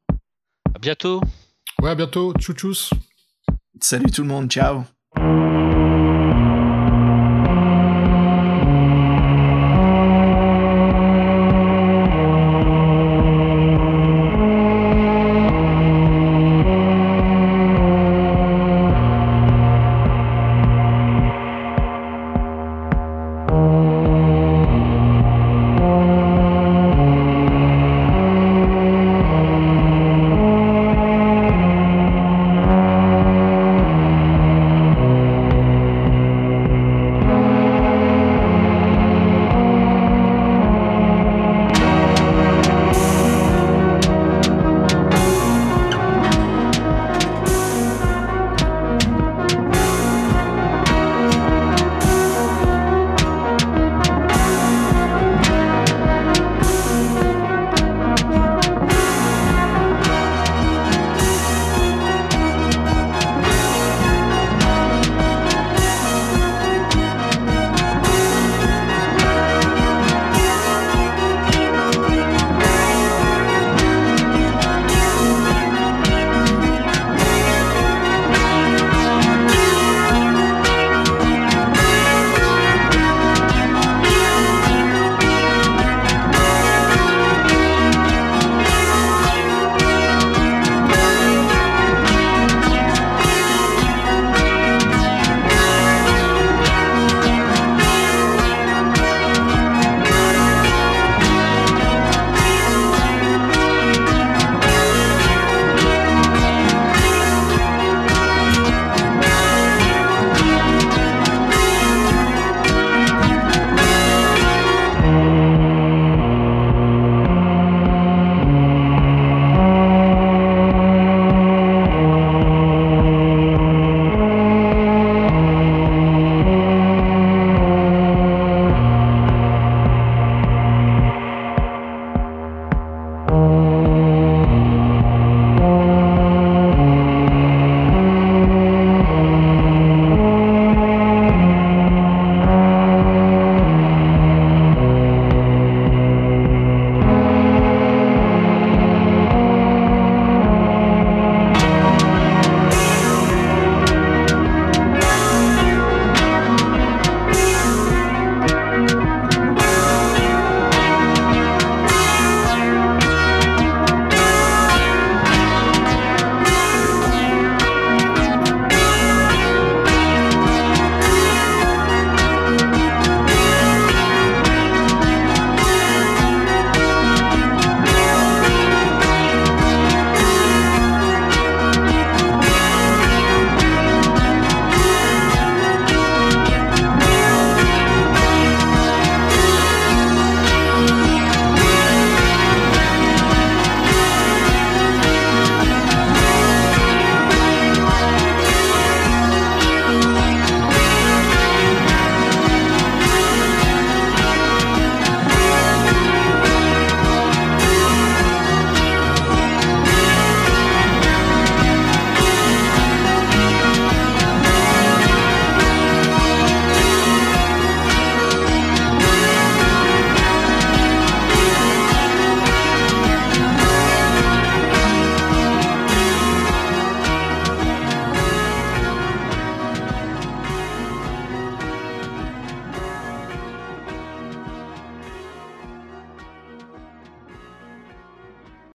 [0.75, 1.21] À bientôt.
[1.83, 2.91] Ouais, à bientôt, tchou tchous
[3.81, 4.85] Salut tout le monde, ciao